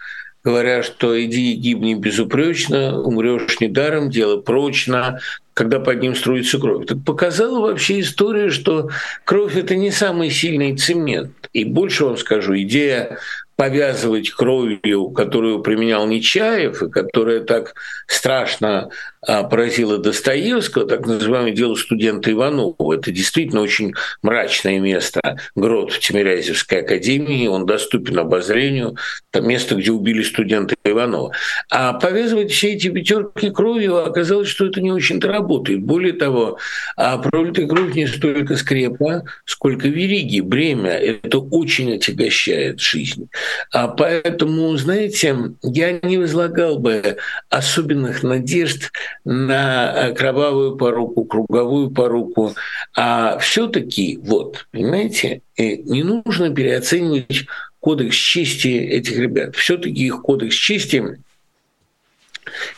[0.44, 5.20] говоря, что иди и гибни безупречно, умрешь недаром, дело прочно,
[5.54, 6.88] когда под ним струится кровь.
[6.88, 8.90] Так показала вообще история, что
[9.24, 11.50] кровь– это не самый сильный цемент.
[11.54, 13.20] И больше вам скажу, идея
[13.56, 17.76] повязывать кровью, которую применял Нечаев, и которая так
[18.08, 18.90] страшно
[19.28, 22.94] а, поразила Достоевского, так называемое дело студента Иванова.
[22.94, 25.22] Это действительно очень мрачное место,
[25.56, 28.98] грот в Тимирязевской академии, он доступен обозрению,
[29.32, 31.32] это место, где убили студента Иванова.
[31.70, 35.82] А повязывать все эти пятерки кровью оказалось, что это не очень-то работает.
[35.82, 36.58] Более того,
[36.96, 40.92] а пролитая кровь не столько скрепа, сколько вериги, бремя.
[40.92, 43.30] Это очень отягощает жизнь.
[43.72, 47.18] А поэтому, знаете, я не возлагал бы
[47.50, 48.92] особенных надежд
[49.26, 52.56] на кровавую поруку, круговую поруку.
[52.96, 57.46] А все таки вот, понимаете, э, не нужно переоценивать
[57.80, 59.56] кодекс чести этих ребят.
[59.56, 61.20] все таки их кодекс чести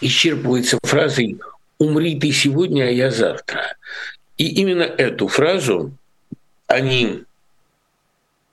[0.01, 1.39] исчерпывается фразой
[1.77, 3.75] «умри ты сегодня, а я завтра».
[4.38, 5.91] И именно эту фразу
[6.67, 7.23] они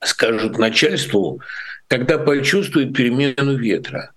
[0.00, 1.40] скажут начальству,
[1.88, 4.12] когда почувствуют перемену ветра.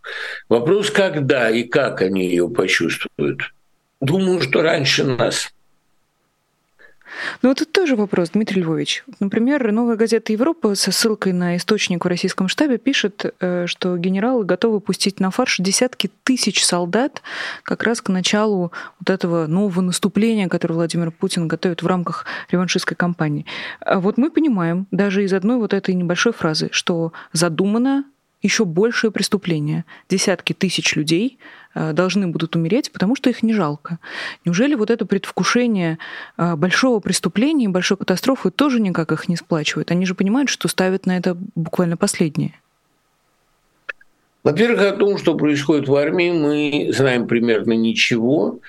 [0.49, 3.53] Вопрос, когда и как они ее почувствуют.
[4.01, 5.51] Думаю, что раньше нас.
[7.41, 9.03] Ну вот это тоже вопрос, Дмитрий Львович.
[9.19, 14.43] Например, новая газета «Европа» со ссылкой на источник в российском штабе пишет, э, что генералы
[14.45, 17.21] готовы пустить на фарш десятки тысяч солдат
[17.63, 22.97] как раз к началу вот этого нового наступления, которое Владимир Путин готовит в рамках реваншистской
[22.97, 23.45] кампании.
[23.79, 28.05] А вот мы понимаем даже из одной вот этой небольшой фразы, что задумано
[28.41, 29.85] еще большее преступление.
[30.09, 31.39] Десятки тысяч людей
[31.75, 33.99] должны будут умереть, потому что их не жалко.
[34.45, 35.97] Неужели вот это предвкушение
[36.37, 39.91] э, большого преступления, большой катастрофы тоже никак их не сплачивает?
[39.91, 42.53] Они же понимают, что ставят на это буквально последнее.
[44.43, 48.59] Во-первых, о том, что происходит в армии, мы знаем примерно ничего,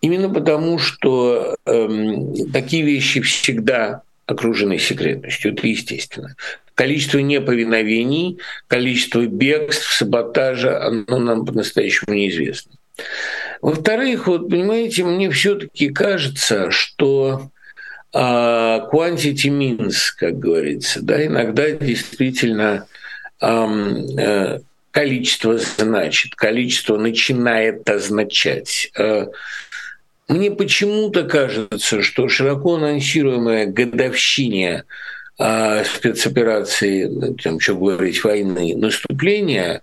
[0.00, 6.36] именно потому что эм, такие вещи всегда окружены секретностью, это естественно
[6.80, 12.72] количество неповиновений, количество бегств, саботажа, оно нам по-настоящему неизвестно.
[13.60, 17.50] Во-вторых, вот понимаете, мне все-таки кажется, что
[18.14, 22.86] а, quantity means, как говорится, да, иногда действительно
[23.42, 24.58] а,
[24.90, 28.90] количество значит, количество начинает означать.
[28.98, 29.26] А,
[30.30, 34.84] мне почему-то кажется, что широко анонсируемая годовщине
[35.38, 39.82] а, спецоперации, там, что говорить, войны, наступления,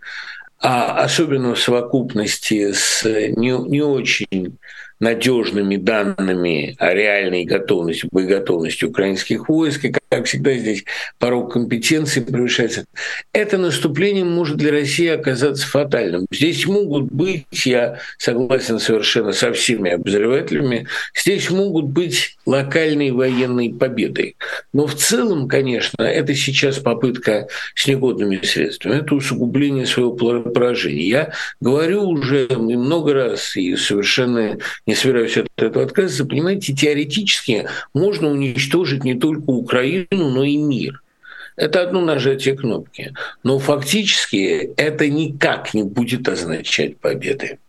[0.60, 4.58] а особенно в совокупности с не, не очень
[5.00, 10.84] надежными данными о реальной готовности, боеготовности украинских войск, и, как всегда, здесь
[11.20, 12.86] порог компетенции превышается.
[13.34, 16.26] Это наступление может для России оказаться фатальным.
[16.32, 24.36] Здесь могут быть, я согласен совершенно со всеми обозревателями, здесь могут быть локальные военные победы.
[24.74, 31.08] Но в целом, конечно, это сейчас попытка с негодными средствами, это усугубление своего поражения.
[31.08, 38.30] Я говорю уже много раз и совершенно не собираюсь от этого отказываться, понимаете, теоретически можно
[38.30, 41.04] уничтожить не только Украину, но и мир.
[41.58, 43.14] Это одно нажатие кнопки.
[43.44, 47.60] Но фактически это никак не будет означать победы.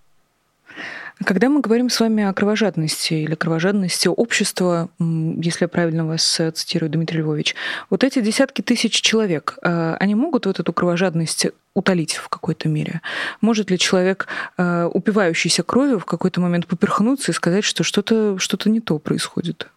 [1.25, 6.53] Когда мы говорим с вами о кровожадности или кровожадности общества, если я правильно вас э,
[6.53, 7.57] цитирую, Дмитрий Львович,
[7.91, 13.01] вот эти десятки тысяч человек, э, они могут вот эту кровожадность утолить в какой-то мере?
[13.41, 18.71] Может ли человек, э, упивающийся кровью, в какой-то момент поперхнуться и сказать, что что-то что
[18.71, 19.69] не то происходит?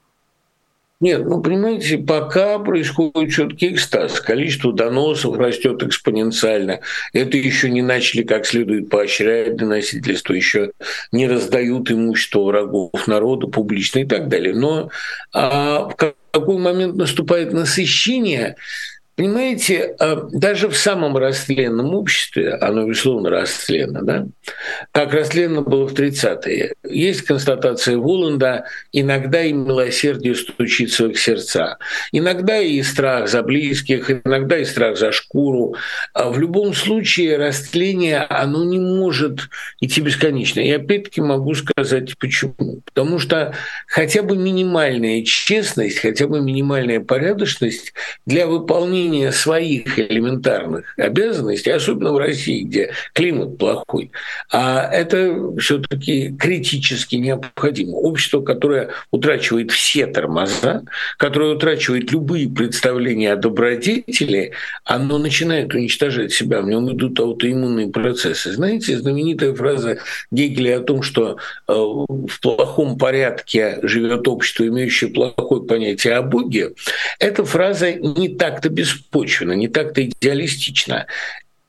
[1.01, 6.81] Нет, ну понимаете, пока происходит четкий экстаз, количество доносов растет экспоненциально.
[7.11, 10.73] Это еще не начали как следует поощрять доносительство, еще
[11.11, 14.53] не раздают имущество врагов народа публично и так далее.
[14.53, 14.91] Но
[15.33, 18.57] а в какой момент наступает насыщение,
[19.21, 24.25] Понимаете, а, даже в самом растленном обществе, оно, безусловно, растлено, да,
[24.91, 31.77] как растлено было в 30-е, есть констатация Воланда, иногда и милосердие стучит в их сердца.
[32.11, 35.75] Иногда и страх за близких, иногда и страх за шкуру.
[36.13, 39.49] А в любом случае растление, оно не может
[39.79, 40.61] идти бесконечно.
[40.61, 42.81] И опять-таки могу сказать почему.
[42.85, 43.53] Потому что
[43.85, 47.93] хотя бы минимальная честность, хотя бы минимальная порядочность
[48.25, 54.11] для выполнения выполнение своих элементарных обязанностей, особенно в России, где климат плохой,
[54.51, 57.91] а это все-таки критически необходимо.
[57.91, 60.83] Общество, которое утрачивает все тормоза,
[61.17, 64.53] которое утрачивает любые представления о добродетели,
[64.85, 68.51] оно начинает уничтожать себя, в нем идут аутоиммунные процессы.
[68.53, 69.97] Знаете, знаменитая фраза
[70.31, 71.37] Гегеля о том, что
[71.67, 76.71] э, в плохом порядке живет общество, имеющее плохое понятие о Боге,
[77.19, 81.07] эта фраза не так-то без беспочвенно, не так-то идеалистично.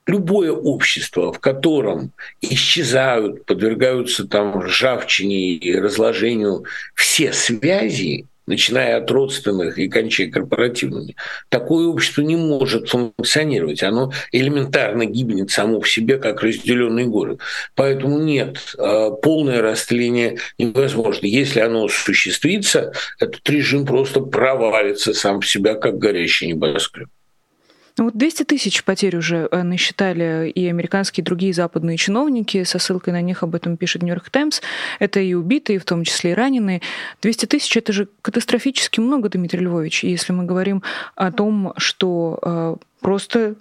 [0.07, 6.65] Любое общество, в котором исчезают, подвергаются там ржавчине и разложению
[6.95, 11.15] все связи, начиная от родственных и кончая корпоративными,
[11.49, 13.85] такое общество не может функционировать.
[13.85, 17.39] Оно элементарно гибнет само в себе, как разделенный город.
[17.77, 21.27] Поэтому нет, а, полное растление невозможно.
[21.27, 27.09] Если оно осуществится, этот режим просто провалится сам в себя, как горящий небоскреб.
[27.99, 32.65] Ну вот 200 тысяч потерь уже э, насчитали и американские, и другие западные чиновники.
[32.65, 34.61] Со ссылкой на них об этом пишет Нью-Йорк Таймс.
[34.99, 36.81] Это и убитые, в том числе и раненые.
[37.21, 40.05] 200 тысяч— это же катастрофически много, Дмитрий Львович.
[40.05, 40.83] Если мы говорим
[41.17, 43.57] о том, что э, просто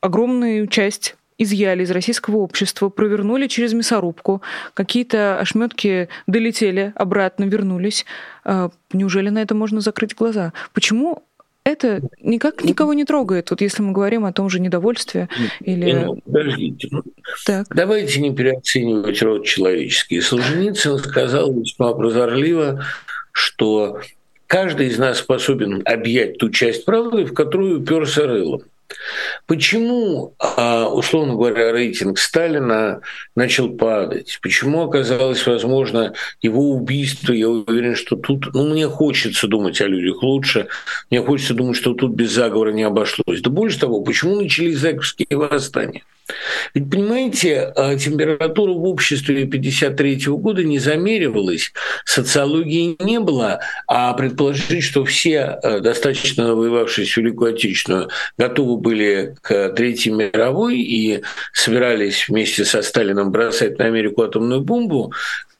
[0.00, 4.42] огромную часть изъяли из российского общества, провернули через мясорубку,
[4.74, 8.06] какие-то ошметки долетели обратно, вернулись.
[8.44, 10.52] Э, неужели на это можно закрыть глаза?
[10.72, 11.22] Почему
[11.66, 15.28] это никак никого не трогает, вот если мы говорим о том же недовольстве
[15.60, 15.92] или...
[15.92, 17.02] Ну, подождите, ну,
[17.44, 17.66] так.
[17.74, 20.20] давайте не переоценивать род человеческий.
[20.20, 22.84] Солженицын сказал весьма прозорливо,
[23.32, 24.00] что
[24.46, 28.62] каждый из нас способен объять ту часть правды, в которую уперся рылом.
[29.46, 33.00] Почему, а, условно говоря, рейтинг Сталина
[33.34, 34.38] начал падать?
[34.42, 37.32] Почему оказалось возможно его убийство?
[37.32, 40.68] Я уверен, что тут, ну, мне хочется думать о людях лучше,
[41.10, 43.40] мне хочется думать, что тут без заговора не обошлось.
[43.40, 46.02] Да больше того, почему начались зэковские восстания?
[46.74, 51.72] Ведь, понимаете, а, температура в обществе 1953 года не замеривалась,
[52.04, 59.70] социологии не было, а предположить, что все, а, достаточно воевавшие Великую Отечественную, готовы были к
[59.70, 61.22] Третьей мировой и
[61.52, 65.12] собирались вместе со Сталином бросать на Америку атомную бомбу,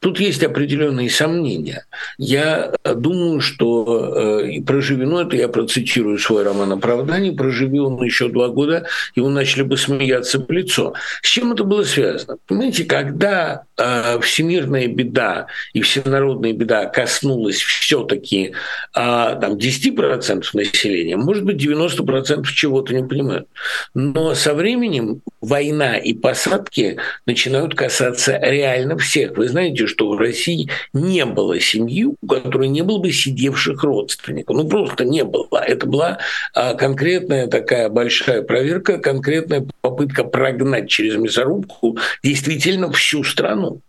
[0.06, 1.84] Тут есть определенные сомнения.
[2.16, 8.46] Я думаю, что э, ну это я процитирую свой роман «Оправдание», проживи он еще два
[8.46, 8.86] года,
[9.16, 10.94] его начали бы смеяться в лицо.
[11.22, 12.36] С чем это было связано?
[12.46, 18.52] Понимаете, когда э, всемирная беда и всенародная беда коснулась все-таки э,
[18.94, 23.48] там, 10% населения, может быть, 90% чего-то не понимают.
[23.92, 29.36] Но со временем война и посадки начинают касаться реально всех.
[29.36, 34.56] Вы знаете, что в России не было семьи, у которой не было бы сидевших родственников.
[34.56, 35.62] Ну, просто не было.
[35.66, 36.18] Это была
[36.54, 43.80] а, конкретная такая большая проверка, конкретная попытка прогнать через мясорубку действительно всю страну.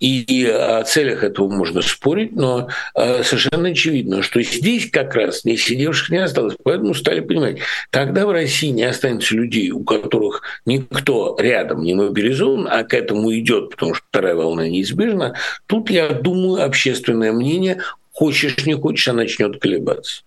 [0.00, 5.56] И о целях этого можно спорить, но э, совершенно очевидно, что здесь как раз не
[5.56, 6.56] сидевших не осталось.
[6.62, 7.58] Поэтому стали понимать,
[7.90, 13.34] тогда в России не останется людей, у которых никто рядом не мобилизован, а к этому
[13.34, 15.34] идет, потому что вторая волна неизбежна.
[15.66, 17.80] Тут, я думаю, общественное мнение,
[18.12, 20.22] хочешь не хочешь, а начнет колебаться.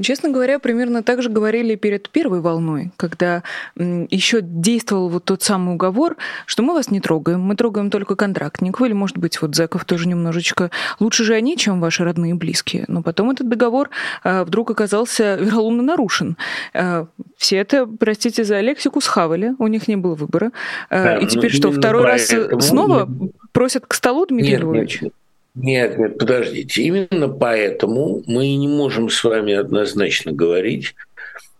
[0.00, 3.42] Честно говоря, примерно так же говорили перед первой волной, когда
[3.76, 6.16] еще действовал вот тот самый уговор,
[6.46, 10.08] что мы вас не трогаем, мы трогаем только контрактников, или, может быть, вот зэков тоже
[10.08, 10.70] немножечко.
[10.98, 12.84] Лучше же они, чем ваши родные и близкие.
[12.88, 13.90] Но потом этот договор
[14.24, 16.38] а, вдруг оказался вероломно нарушен.
[16.72, 20.52] А, все это, простите за лексику, схавали, у них не было выбора.
[20.88, 23.08] А, да, и теперь что, второй раз снова
[23.52, 24.92] просят к столу, Дмитрий нет, Львович?
[24.94, 25.12] Нет, нет,
[25.54, 26.82] нет, подождите.
[26.82, 30.94] Именно поэтому мы не можем с вами однозначно говорить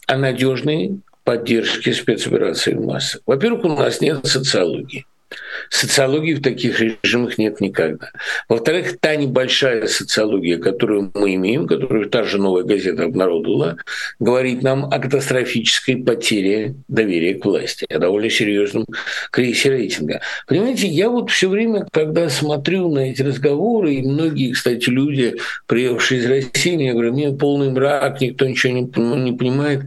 [0.07, 3.21] о надежной поддержке спецоперации в массах.
[3.27, 5.07] Во-первых, у нас нет социологии.
[5.71, 8.11] Социологии в таких режимах нет никогда.
[8.49, 13.77] Во-вторых, та небольшая социология, которую мы имеем, которую та же «Новая газета» обнародовала,
[14.19, 18.87] говорит нам о катастрофической потере доверия к власти, о довольно серьезном
[19.31, 20.21] кризисе рейтинга.
[20.47, 26.21] Понимаете, я вот все время, когда смотрю на эти разговоры, и многие, кстати, люди, приехавшие
[26.21, 29.83] из России, мне говорят, мне полный мрак, никто ничего не, не понимает.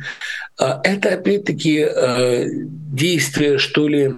[0.58, 4.14] А это опять-таки э, действие, что ли,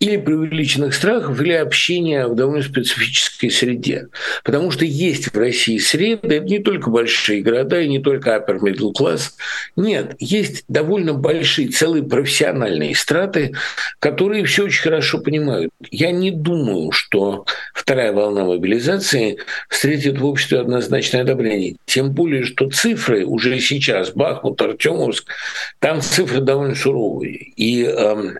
[0.00, 4.08] или преувеличенных страхов, или общения в довольно специфической среде.
[4.42, 8.92] Потому что есть в России среды, не только большие города и не только upper middle
[8.92, 9.32] class.
[9.76, 13.54] Нет, есть довольно большие, целые профессиональные страты,
[13.98, 15.70] которые все очень хорошо понимают.
[15.90, 19.38] Я не думаю, что вторая волна мобилизации
[19.68, 21.76] встретит в обществе однозначное одобрение.
[21.86, 25.28] Тем более, что цифры уже сейчас, Бахмут, Артемовск,
[25.78, 27.36] там цифры довольно суровые.
[27.56, 28.38] И эм,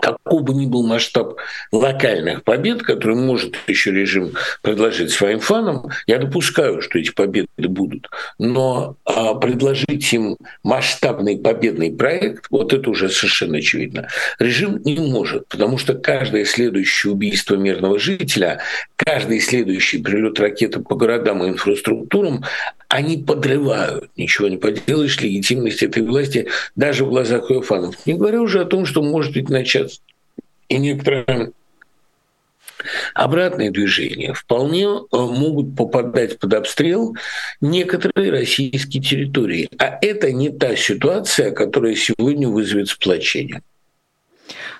[0.00, 1.36] какой бы ни был масштаб
[1.72, 4.32] локальных побед, который может еще режим
[4.62, 8.08] предложить своим фанам, я допускаю, что эти победы будут.
[8.38, 15.48] Но а, предложить им масштабный победный проект, вот это уже совершенно очевидно, режим не может,
[15.48, 18.60] потому что каждое следующее убийство мирного жителя,
[18.96, 22.44] каждый следующий прилет ракеты по городам и инфраструктурам,
[22.94, 28.06] они подрывают, ничего не поделаешь, легитимность этой власти даже в глазах ее фанов.
[28.06, 30.00] Не говоря уже о том, что может быть начаться
[30.68, 31.50] и некоторые
[33.12, 37.16] обратные движения вполне э, могут попадать под обстрел
[37.60, 39.68] некоторые российские территории.
[39.78, 43.60] А это не та ситуация, которая сегодня вызовет сплочение.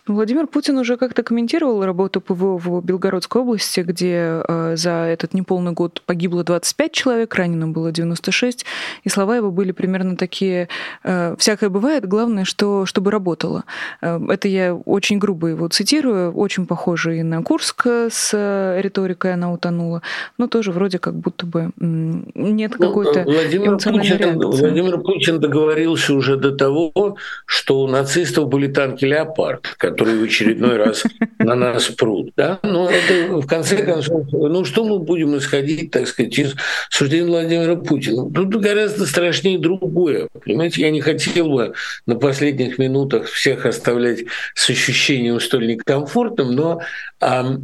[0.07, 5.72] Владимир Путин уже как-то комментировал работу ПВО в Белгородской области, где э, за этот неполный
[5.72, 8.66] год погибло 25 человек, ранено было 96,
[9.02, 10.68] и слова его были примерно такие
[11.05, 13.64] э, «всякое бывает, главное, что, чтобы работало».
[14.02, 19.55] Э, это я очень грубо его цитирую, очень похоже и на Курск с риторикой она
[19.55, 20.02] утонула,
[20.36, 26.36] но тоже вроде как будто бы нет ну, какой-то Владимир Путин, Владимир Путин договорился уже
[26.36, 31.05] до того, что у нацистов были танки «Леопард», которые в очередной раз
[31.38, 32.32] на нас прут.
[32.36, 32.59] Да?
[32.64, 36.55] Но это, в конце концов, ну что мы будем исходить, так сказать, из
[36.90, 38.28] суждения Владимира Путина?
[38.30, 40.28] Тут гораздо страшнее другое.
[40.45, 41.74] Понимаете, я не хотел бы
[42.07, 44.24] на последних минутах всех оставлять
[44.55, 46.80] с ощущением столь некомфортным, но
[47.20, 47.59] а,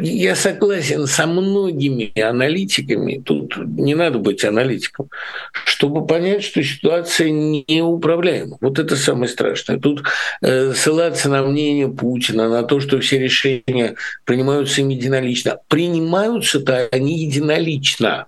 [0.00, 5.08] я согласен со многими аналитиками, тут не надо быть аналитиком,
[5.64, 8.58] чтобы понять, что ситуация неуправляема.
[8.60, 9.78] Вот это самое страшное.
[9.78, 10.02] Тут
[10.42, 13.94] э, ссылаться на мнение Путина, на то, что все решения
[14.24, 15.58] принимаются им единолично.
[15.68, 18.26] Принимаются-то они единолично,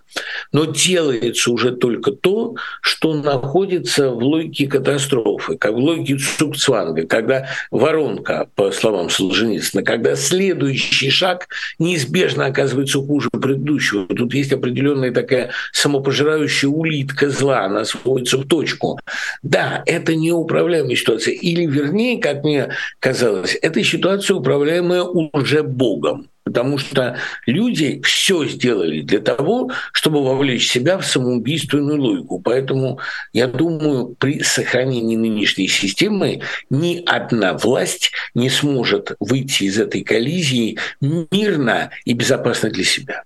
[0.53, 7.49] но делается уже только то, что находится в логике катастрофы, как в логике Цукцванга, когда
[7.71, 11.49] воронка, по словам Солженицына, когда следующий шаг шаг
[11.79, 14.07] неизбежно оказывается хуже предыдущего.
[14.07, 18.99] Тут есть определенная такая самопожирающая улитка зла, она сводится в точку.
[19.43, 21.35] Да, это неуправляемая ситуация.
[21.35, 22.71] Или, вернее, как мне
[23.01, 30.71] казалось, это ситуация, управляемая уже Богом потому что люди все сделали для того, чтобы вовлечь
[30.71, 32.39] себя в самоубийственную логику.
[32.39, 33.01] Поэтому
[33.33, 40.79] я думаю, при сохранении нынешней системы ни одна власть не сможет выйти из этой коллизии
[41.01, 43.25] мирно и безопасно для себя.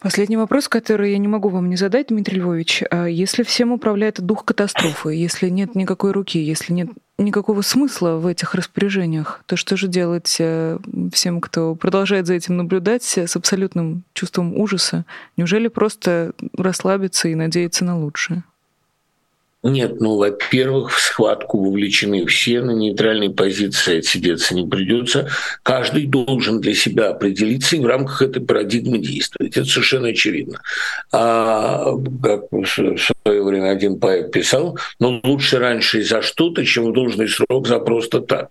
[0.00, 2.82] Последний вопрос, который я не могу вам не задать, Дмитрий Львович.
[2.90, 6.88] А если всем управляет дух катастрофы, если нет никакой руки, если нет
[7.18, 10.78] никакого смысла в этих распоряжениях, то что же делать э,
[11.12, 15.04] всем, кто продолжает за этим наблюдать с абсолютным чувством ужаса?
[15.36, 18.44] Неужели просто расслабиться и надеяться на лучшее?
[19.64, 25.30] Нет, ну, во-первых, в схватку вовлечены все, на нейтральной позиции отсидеться не придется.
[25.62, 29.56] Каждый должен для себя определиться и в рамках этой парадигмы действовать.
[29.56, 30.60] Это совершенно очевидно.
[31.12, 36.92] А, как в свое время один поэт писал, «Ну, лучше раньше за что-то, чем в
[36.92, 38.50] должный срок за просто так.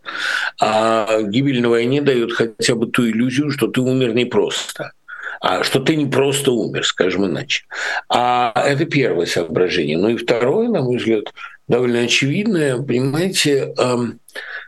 [0.59, 5.02] А гибель на войне дает хотя бы ту иллюзию, что ты умер не просто а
[5.63, 7.63] что ты не просто умер, скажем иначе.
[8.09, 9.97] А это первое соображение.
[9.97, 11.33] Ну и второе, на мой взгляд,
[11.67, 12.77] довольно очевидное.
[12.77, 14.19] Понимаете, эм,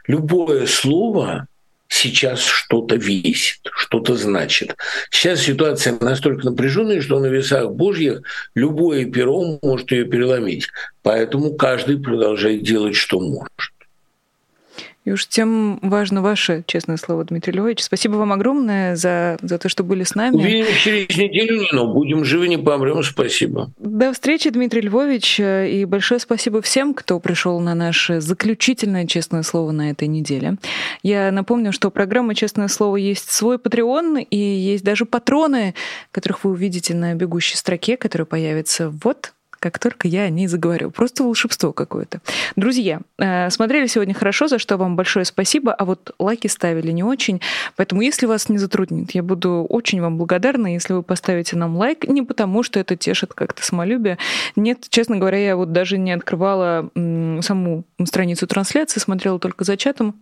[0.08, 1.48] любое слово
[1.88, 4.76] сейчас что-то весит, что-то значит.
[5.12, 8.22] Сейчас ситуация настолько напряженная, что на весах Божьих
[8.54, 10.68] любое перо может ее переломить.
[11.04, 13.75] Поэтому каждый продолжает делать, что может.
[15.06, 17.84] И уж тем важно ваше честное слово, Дмитрий Львович.
[17.84, 20.36] Спасибо вам огромное за, за то, что были с нами.
[20.36, 23.04] Увидим через неделю, но будем живы, не помрем.
[23.04, 23.72] Спасибо.
[23.78, 25.40] До встречи, Дмитрий Львович.
[25.40, 30.56] И большое спасибо всем, кто пришел на наше заключительное честное слово на этой неделе.
[31.04, 35.76] Я напомню, что программа «Честное слово» есть свой Patreon, и есть даже патроны,
[36.12, 40.92] которых вы увидите на бегущей строке, которая появится вот как только я о ней заговорю.
[40.92, 42.20] Просто волшебство какое-то.
[42.56, 47.04] Друзья, э, смотрели сегодня хорошо, за что вам большое спасибо, а вот лайки ставили не
[47.04, 47.42] очень.
[47.76, 52.08] Поэтому, если вас не затруднит, я буду очень вам благодарна, если вы поставите нам лайк,
[52.08, 54.18] не потому что это тешит как-то самолюбие.
[54.56, 60.16] Нет, честно говоря, я вот даже не открывала саму страницу трансляции, смотрела только за чатом,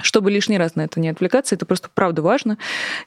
[0.00, 2.58] чтобы лишний раз на это не отвлекаться, это просто правда важно.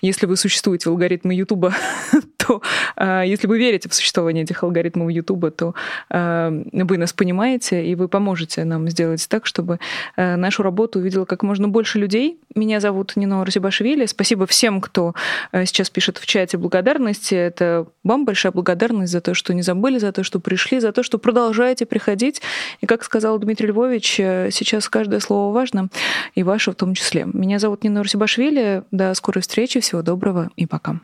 [0.02, 1.74] Если вы существуете в алгоритме Ютуба,
[2.38, 2.62] то
[2.96, 5.76] э, если вы верите в существование этих алгоритмов Ютуба, то
[6.10, 9.80] э, вы нас понимаете, и вы поможете нам сделать так, чтобы
[10.16, 12.40] э, нашу работу увидело как можно больше людей.
[12.56, 14.06] Меня зовут Нина Розибашвили.
[14.06, 15.14] Спасибо всем, кто
[15.54, 17.36] сейчас пишет в чате благодарности.
[17.36, 21.04] Это вам большая благодарность за то, что не забыли, за то, что пришли, за то,
[21.04, 22.42] что продолжаете приходить.
[22.82, 25.90] И, как сказал Дмитрий Львович, э, сейчас каждое слово важно,
[26.36, 27.26] и ваше том числе.
[27.26, 28.84] Меня зовут Нина Розибашвили.
[28.92, 29.80] До скорой встречи.
[29.82, 31.00] Всего доброго и пока.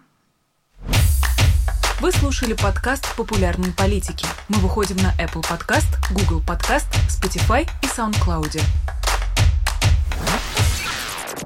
[1.99, 4.25] Вы слушали подкаст «Популярные политики».
[4.49, 8.61] Мы выходим на Apple Podcast, Google Podcast, Spotify и SoundCloud.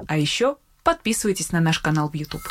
[0.06, 2.42] А еще подписывайтесь на наш канал в YouTube.